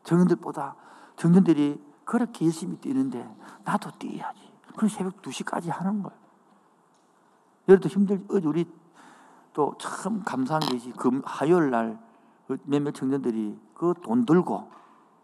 [0.04, 0.76] 청년들보다
[1.16, 3.28] 청년들이 그렇게 열심히 뛰는데
[3.64, 4.52] 나도 뛰어야지.
[4.76, 6.18] 그럼 새벽 2시까지 하는 거예요.
[7.68, 8.66] 여러분도 힘들, 우리
[9.54, 12.00] 또 참 감사한 것이 금, 화요일 날
[12.64, 14.70] 몇몇 청년들이 그 돈 들고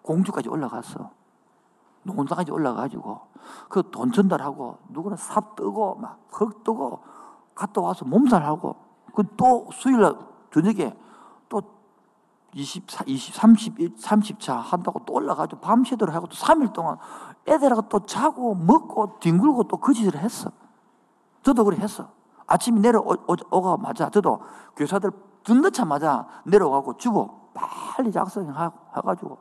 [0.02, 1.12] 공주까지 올라갔어.
[2.04, 3.20] 농사까지 올라가지고
[3.70, 7.00] 그 돈 전달하고 누구는 삽 뜨고 막 흙 뜨고
[7.56, 8.76] 갔다 와서 몸살하고
[9.16, 10.14] 그 또 수요일
[10.52, 10.96] 저녁에
[11.50, 11.62] 또
[12.54, 16.98] 24, 20, 30, 30차 한다고 또 올라가지고 밤새도록 하고 또 3일 동안
[17.48, 20.50] 애들하고 또 자고 먹고 뒹굴고 또 그 짓을 했어.
[21.44, 22.08] 저도 그래 했어.
[22.48, 24.10] 아침에 내려오가 맞아.
[24.10, 24.42] 저도
[24.76, 25.12] 교사들
[25.44, 29.38] 듣넣자마자 내려가고 주고 빨리 작성해가지고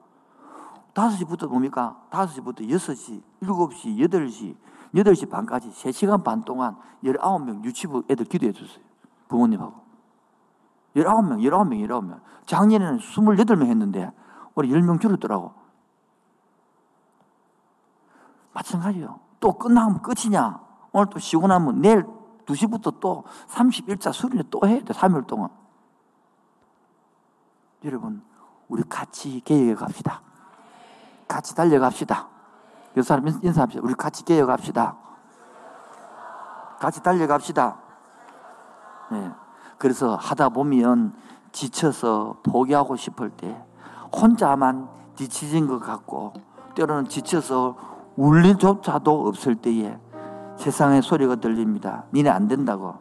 [0.95, 1.97] 5시부터 뭡니까?
[2.11, 4.57] 5시부터 6시, 7시, 8시,
[4.95, 8.85] 8시 반까지 3시간 반 동안 19명 유치부 애들 기도해 줬어요.
[9.29, 9.81] 부모님하고.
[10.97, 12.21] 19명, 19명, 19명.
[12.45, 14.13] 작년에는 28명 했는데
[14.55, 15.55] 우리 10명 줄었더라고.
[18.53, 19.19] 마찬가지요.
[19.41, 20.61] 또 끝나면 끝이냐?
[20.93, 22.05] 오늘 또 쉬고 나면 내일
[22.45, 24.93] 2시부터 또 31자 수련회 또 해야 돼.
[24.93, 25.49] 3일 동안.
[27.85, 28.23] 여러분,
[28.69, 30.21] 우리 같이 개혁해 갑시다.
[31.29, 32.29] 같이 달려갑시다.
[32.97, 33.83] 여 사람 인사합시다.
[33.83, 34.97] 우리 같이 개혁합시다.
[36.79, 37.77] 같이 달려갑시다.
[39.13, 39.31] 네.
[39.79, 41.15] 그래서 하다 보면
[41.53, 43.63] 지쳐서 포기하고 싶을 때
[44.15, 46.33] 혼자만 지치진 것 같고
[46.75, 47.77] 때로는 지쳐서
[48.17, 49.99] 울리조차도 없을 때에
[50.57, 52.05] 세상의 소리가 들립니다.
[52.13, 52.97] 니네 안 된다고.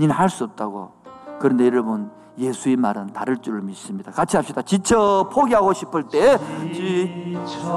[0.00, 0.92] 니네 할 수 없다고.
[1.38, 4.10] 그런데 여러분 예수의 말은 다를 줄을 믿습니다.
[4.10, 4.62] 같이 합시다.
[4.62, 6.38] 지쳐 포기하고 싶을 때
[6.72, 7.68] 지쳐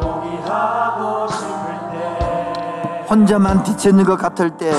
[0.00, 4.72] 포기하고 싶을 때 혼자만 지치는 것 같을 때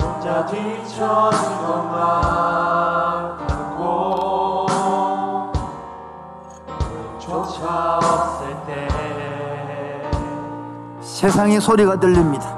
[0.00, 2.20] 혼자 뒤처진 것만
[3.46, 4.28] 같고
[7.68, 8.88] 없을 때
[11.00, 12.57] 세상의 소리가 들립니다.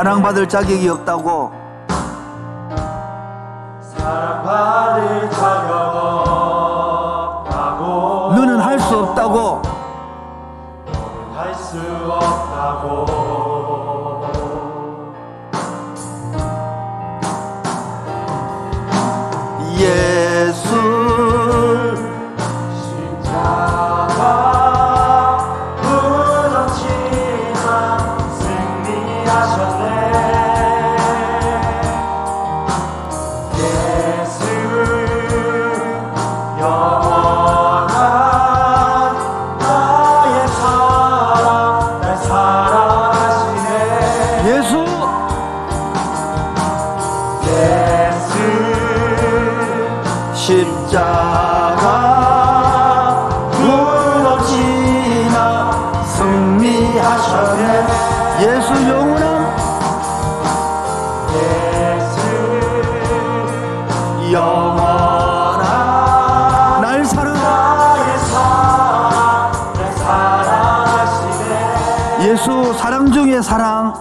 [0.00, 1.52] 사랑받을 자격이 없다고.
[3.82, 5.74] 사랑받을 자격
[7.44, 8.32] 없다고.
[8.34, 9.60] 너는 할 수 없다고.
[10.86, 11.76] 너는 할 수
[12.10, 13.19] 없다고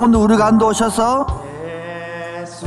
[0.02, 1.26] 오늘 우리 가운데 오셔서
[2.42, 2.66] 예수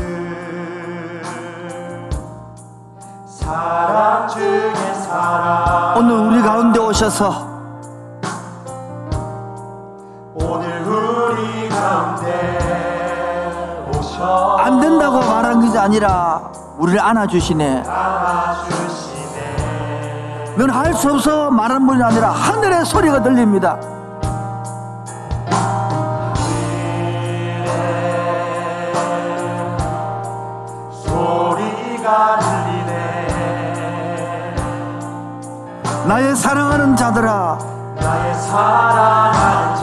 [3.27, 7.51] 사랑 중에 사랑 오늘 우리 가운데 오셔서
[10.35, 12.59] 오늘 우리 가운데
[13.97, 17.83] 오셔 안 된다고 말한 것이 아니라 우리를 안아주시네.
[20.59, 23.79] 넌할 수 없어 말하는 분이 아니라 하늘의 소리가 들립니다.
[36.13, 37.59] 나의 사랑하는 자들아
[37.99, 39.77] 나의 사랑하는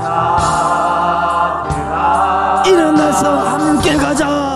[1.63, 4.48] 자들아 일어나서 함께 가자.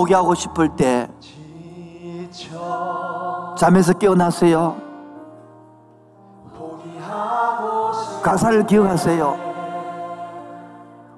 [0.00, 1.08] 포기하고 싶을 때
[3.58, 4.76] 잠에서 깨어나세요
[8.22, 9.50] 가사를 기억하세요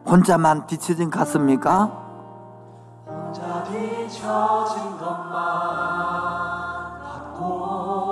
[0.07, 2.01] 혼자만 뒤처진 같습니까?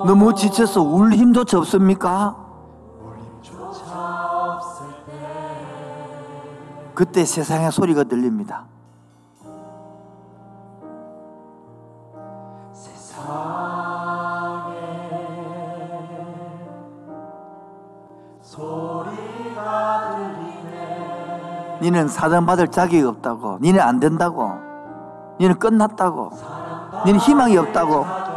[0.07, 2.37] 너무 지쳐서 울 힘조차 없습니까?
[6.95, 8.67] 그때 세상의 소리가 들립니다
[21.83, 23.59] 니는 사랑받을 자격이 없다고.
[23.61, 24.53] 니는 안 된다고.
[25.39, 26.31] 니는 끝났다고.
[27.07, 28.31] 니는 희망이 없다고.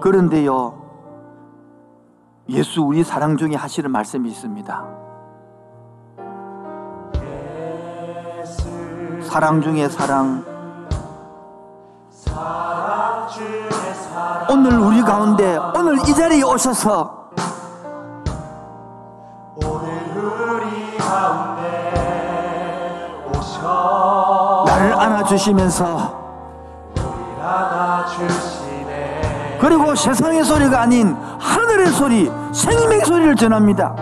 [0.00, 0.74] 그런데요
[2.50, 4.84] 예수 우리 사랑 중에 하시는 말씀이 있습니다.
[9.22, 10.53] 사랑 중에 사랑
[14.54, 17.24] 오늘 우리 가운데 오늘 이 자리에 오셔서
[19.56, 22.40] 오늘 우리 가운데
[23.34, 26.22] 오셔 나를 안아주시면서
[29.60, 33.96] 그리고 세상의 소리가 아닌 하늘의 소리 생명의 소리를 전합니다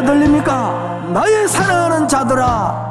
[0.00, 1.00] 뭐라 들립니까?
[1.12, 2.88] 나의 사랑하는 자들아.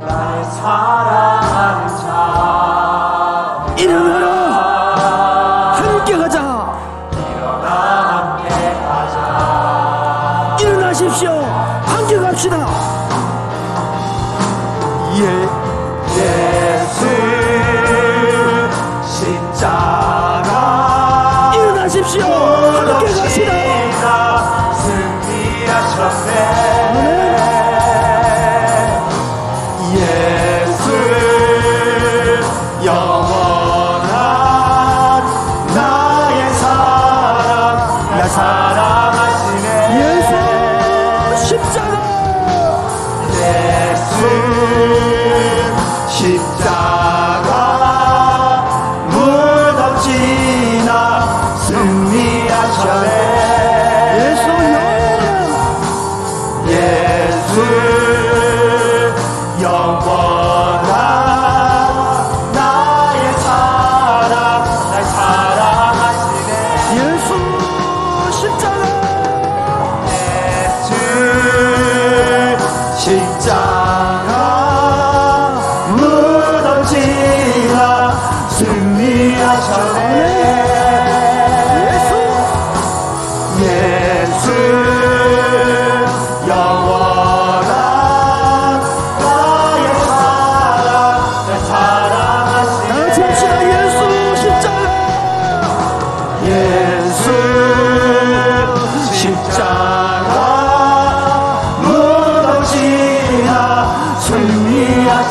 [0.00, 3.66] 나의 사랑하는 자.
[3.76, 4.32] 일어나라.
[5.74, 6.40] 함께 가자.
[7.12, 8.48] 일어나 함께
[8.82, 10.56] 가자.
[10.60, 11.32] 일어나십시오.
[11.84, 12.66] 함께 갑시다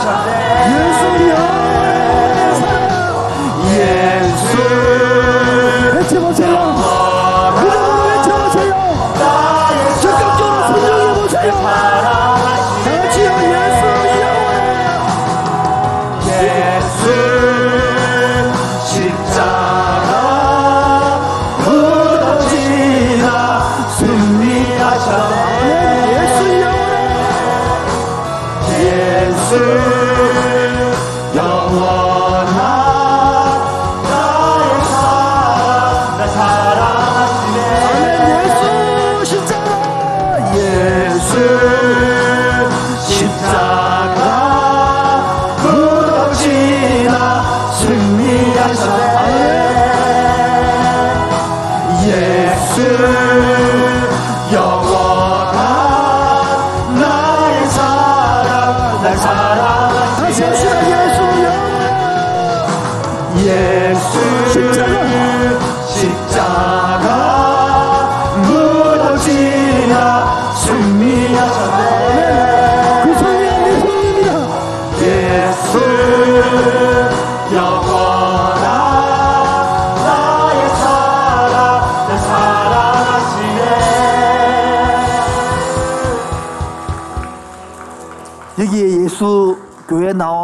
[0.03, 0.40] 小心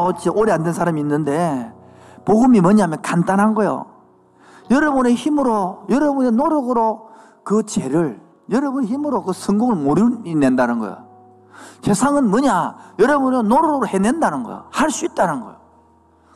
[0.08, 1.74] 나오지 오래 안 된 사람이 있는데
[2.26, 3.86] 복음이 뭐냐면 간단한 거요.
[4.70, 7.10] 여러분의 힘으로 여러분의 노력으로
[7.44, 11.06] 그 죄를 여러분의 힘으로 그 성공을 못 이낸다는 거예요.
[11.82, 12.76] 세상은 뭐냐?
[13.00, 14.66] 여러분의 노력으로 해낸다는 거예요.
[14.72, 15.58] 할 수 있다는 거예요.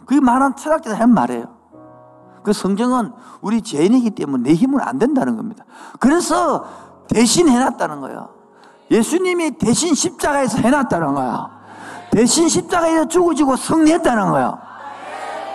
[0.06, 1.46] 그게 많은 철학자들 한 말이에요.
[2.44, 3.12] 그 성경은
[3.42, 5.64] 우리 죄인이기 때문에 내 힘은 안 된다는 겁니다.
[6.00, 6.66] 그래서
[7.08, 8.30] 대신 해놨다는 거예요.
[8.90, 11.61] 예수님이 대신 십자가에서 해놨다는 거야.
[12.12, 14.58] 대신 십자가에서 죽어지고 승리했다는 거야.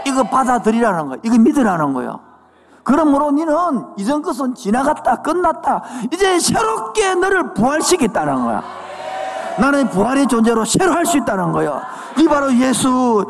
[0.07, 1.19] 이거 받아들이라는 거야.
[1.23, 2.19] 이거 믿으라는 거야.
[2.83, 5.83] 그러므로 너는 이전 것은 지나갔다, 끝났다.
[6.13, 8.63] 이제 새롭게 너를 부활시켰다는 거야.
[9.59, 11.83] 나는 부활의 존재로 새로 할 수 있다는 거야.
[12.19, 13.25] 이 바로 예수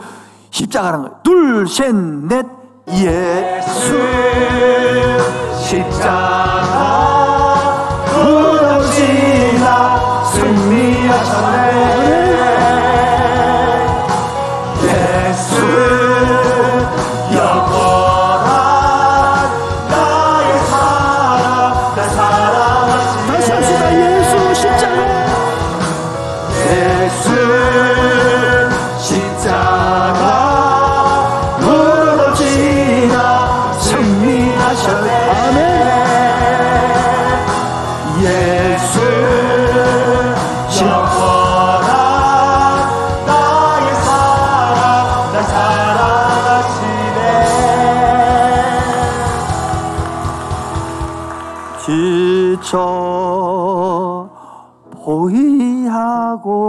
[0.50, 1.18] 십자가라는 거야.
[1.22, 2.46] 둘, 셋, 넷,
[2.88, 3.96] 예수.
[5.64, 7.35] 십자가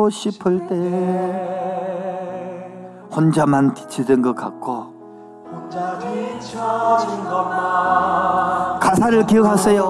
[0.07, 0.75] 하고 싶을 때
[3.13, 4.95] 혼자만 지치던 것 같고
[8.79, 9.83] 가사를 기억하세요.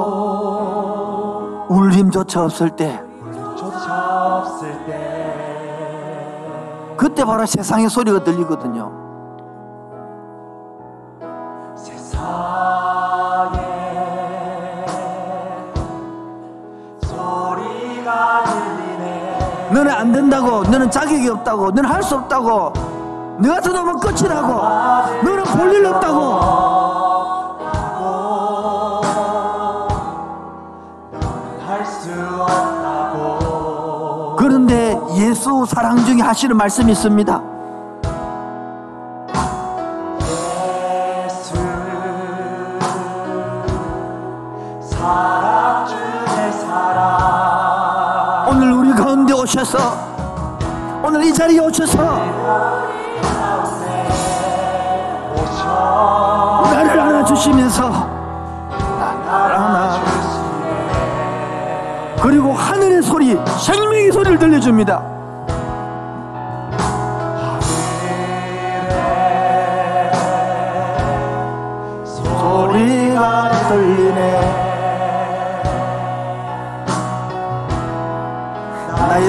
[1.70, 3.00] 울림조차 없을 때.
[3.56, 5.36] 조차 없을 때.
[6.98, 9.07] 그때 바로 세상의 소리가 들리거든요
[20.88, 22.72] 너는 자격이 없다고 너는 할 수 없다고
[23.40, 24.54] 너 같은 놈은 끝이라고
[25.24, 26.78] 너는 볼 일 없다고.
[34.38, 37.57] 그런데 예수 사랑 중에 하시는 말씀이 있습니다
[51.48, 51.98] 자리에 오셔서.
[56.74, 57.90] 나를 안아주시면서
[59.26, 60.00] 나를 안아
[62.22, 65.18] 그리고 하늘의 소리 생명의 소리를 들려줍니다.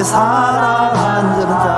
[0.04, 1.77] 사랑한 여자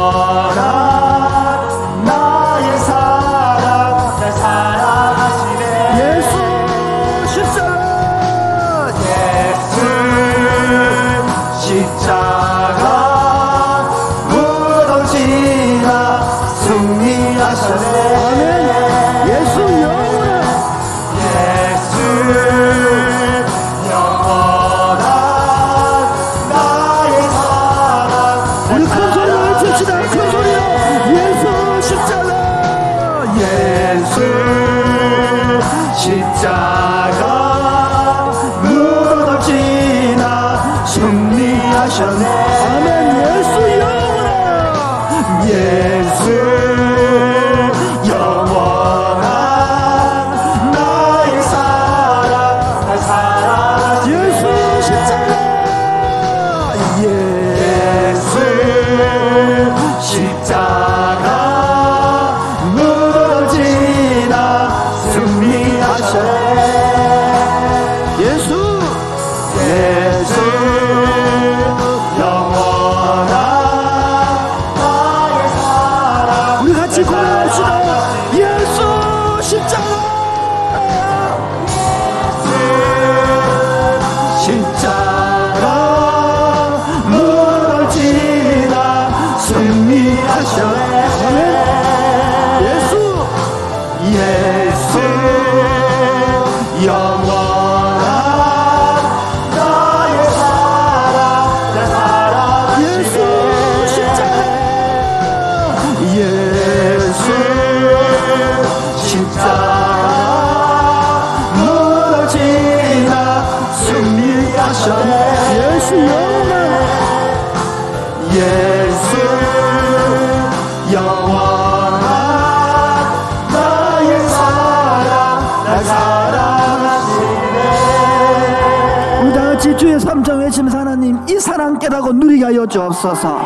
[132.51, 133.41] 하여 주옵소서.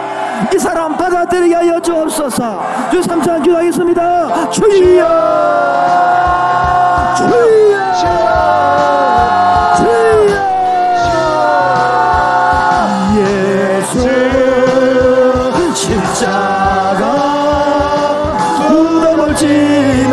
[0.53, 2.89] 이 사랑 받아들이게 하여 주옵소서.
[2.89, 4.49] 주의 삼정 기도하겠습니다.
[4.49, 4.65] 주여!
[7.15, 7.93] 주여!
[9.77, 10.25] 주여!
[13.19, 14.09] 예수
[15.75, 17.05] 십자가
[18.69, 20.04] 무덤을 지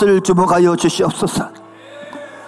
[0.00, 1.50] 곳을 주목하여 주시옵소서.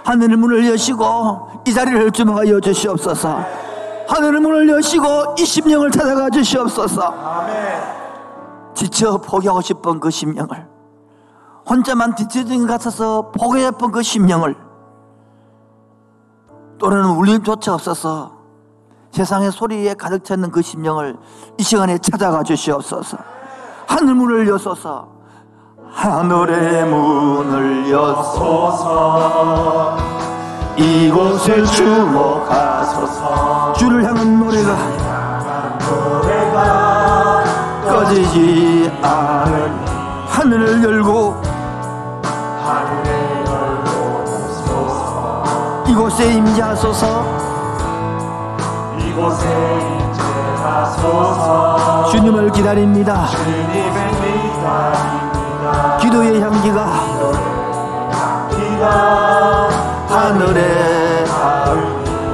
[0.04, 3.44] 하늘의 문을 여시고 이 자리를 주목하여 주시옵소서.
[4.08, 7.14] 하늘의 문을 여시고 이 심령을 찾아가 주시옵소서.
[8.74, 10.66] 지쳐 포기하고 싶은 그 심령을
[11.68, 14.56] 혼자만 뒤처진 것 같아서 포기해 본그 심령을
[16.78, 18.32] 또는 울림조차 없어서
[19.12, 21.16] 세상의 소리에 가득 찼는 그 심령을
[21.58, 23.18] 이 시간에 찾아가 주시옵소서.
[23.86, 25.21] 하늘 문을 여소서
[26.02, 28.22] 하늘의 문을 여소
[28.72, 29.96] 소서.
[30.76, 33.22] 이곳을 주목하소서.
[33.74, 34.76] 주를 향한 노래가
[35.78, 37.44] 노래가
[37.84, 39.70] 꺼지지 않은
[40.26, 41.40] 하늘을 열고
[42.64, 47.24] 하늘에 열고 소서 이곳에 임재하소서.
[48.98, 49.46] 이곳에
[50.58, 52.06] 임재하소서.
[52.10, 53.28] 주님을 기다립니다.
[53.28, 55.21] 주님의 기다립니다
[56.12, 56.86] 기도의 향기가
[58.50, 59.68] 기가
[60.08, 61.24] 하늘에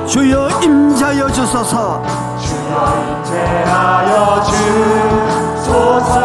[0.05, 2.03] 주여 임재하여 주소서.
[2.41, 4.43] 주여 임재하여
[5.55, 6.19] 주소서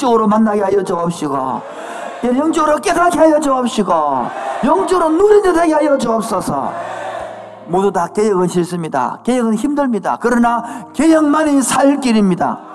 [0.00, 1.60] 영적으로 만나게 하여 주옵시고
[2.24, 3.92] 예, 영적으로 깨닫게 하여 주옵시고
[4.64, 6.72] 영적으로 누리게 되게 하여 주옵소서
[7.66, 12.70] 모두 다 개혁은 싫습니다 개혁은 힘듭니다 그러나 개혁만이 살 길입니다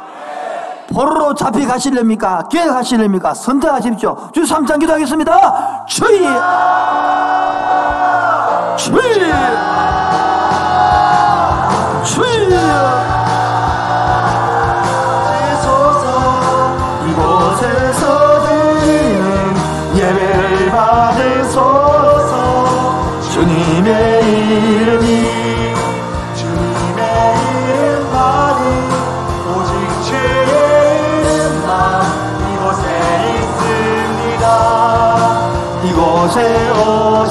[0.93, 2.47] 포로로 잡혀가시렵니까?
[2.47, 3.34] 계획하시렵니까?
[3.34, 4.30] 선택하십시오.
[4.31, 5.85] 주 3장 기도하겠습니다.
[5.88, 6.19] 주의!
[8.77, 9.24] 주의!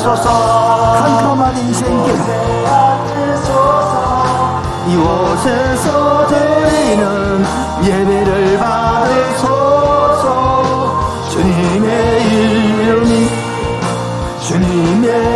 [0.05, 0.29] 주소서.
[0.99, 2.15] 캄캄한 인생길.
[4.87, 7.43] 이곳에서 드리는
[7.83, 9.49] 예배를 받으소서.
[11.31, 13.31] 주님의 이름이
[14.47, 15.34] 주님의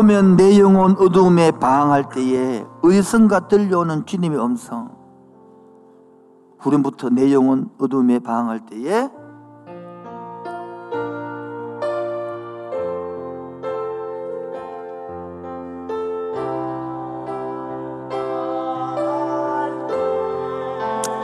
[0.00, 4.88] 보면 내 영혼 어두움에 방할 때에 의성과 들려오는 주님의 음성.
[6.58, 9.10] 구름부터 내 영혼 어둠에 방할 때에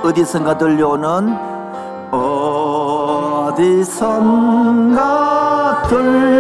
[0.05, 1.35] 어디선가 들려오는
[2.11, 3.87] 어디선가
[5.89, 6.36] 들려오는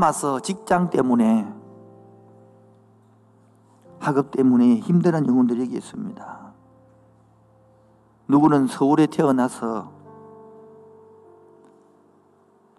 [0.00, 1.46] 남아서 직장 때문에
[3.98, 4.80] 학업 때문에
[5.28, 6.52] 영혼들이 여기 있습니다.
[8.28, 9.92] 누구는 서울에 태어나서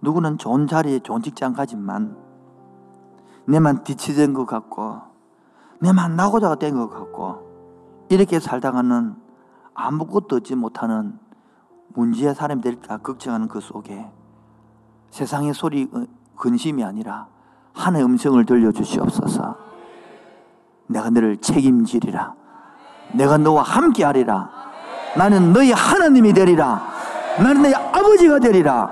[0.01, 2.17] 누구는 좋은 자리에 좋은 직장 가지만
[3.45, 5.01] 내만 뒤치된 것 같고
[5.79, 9.15] 내만 나고자가 된 것 같고 이렇게 살다가는
[9.75, 11.19] 아무것도 얻지 못하는
[11.89, 14.11] 문제의 사람이 될까 걱정하는 그 속에
[15.11, 16.05] 세상의 소리 어,
[16.41, 17.27] 근심이 아니라
[17.73, 19.55] 하나의 음성을 들려주시옵소서.
[20.87, 22.33] 내가 너를 책임지리라.
[23.13, 24.49] 내가 너와 함께하리라.
[25.15, 26.81] 나는 너희 하나님이 되리라.
[27.37, 28.89] 나는 너희 아버지가 되리라.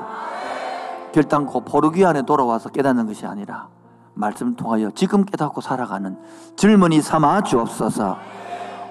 [1.11, 3.67] 결단코 포르기 안에 돌아와서 깨닫는 것이 아니라
[4.13, 6.17] 말씀 통하여 지금 깨닫고 살아가는
[6.55, 8.17] 젊은이 삼아 주옵소서.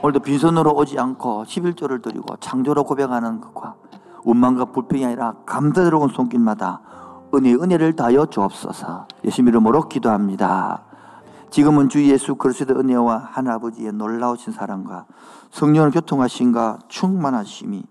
[0.02, 3.76] 오늘도 빈손으로 오지 않고 11조를 드리고 창조로 고백하는 것과
[4.24, 6.80] 원망과 불평이 아니라 감사스러운 손길마다
[7.34, 10.82] 은혜 은혜를 다하여 주옵소서 예수 이름으로 기도합니다
[11.50, 15.06] 지금은 주 예수 그리스도의 은혜와 하나아버지의 놀라우신 사랑과
[15.50, 17.82] 성령을 교통하신가 충만하심이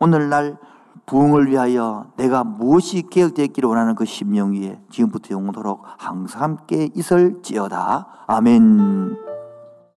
[0.00, 0.58] 오늘날
[1.06, 8.06] 부흥을 위하여 내가 무엇이 계획되기를 원하는 그 심령 위에 지금부터 영원토록 항상 함께 있을지어다.
[8.26, 9.33] 아멘.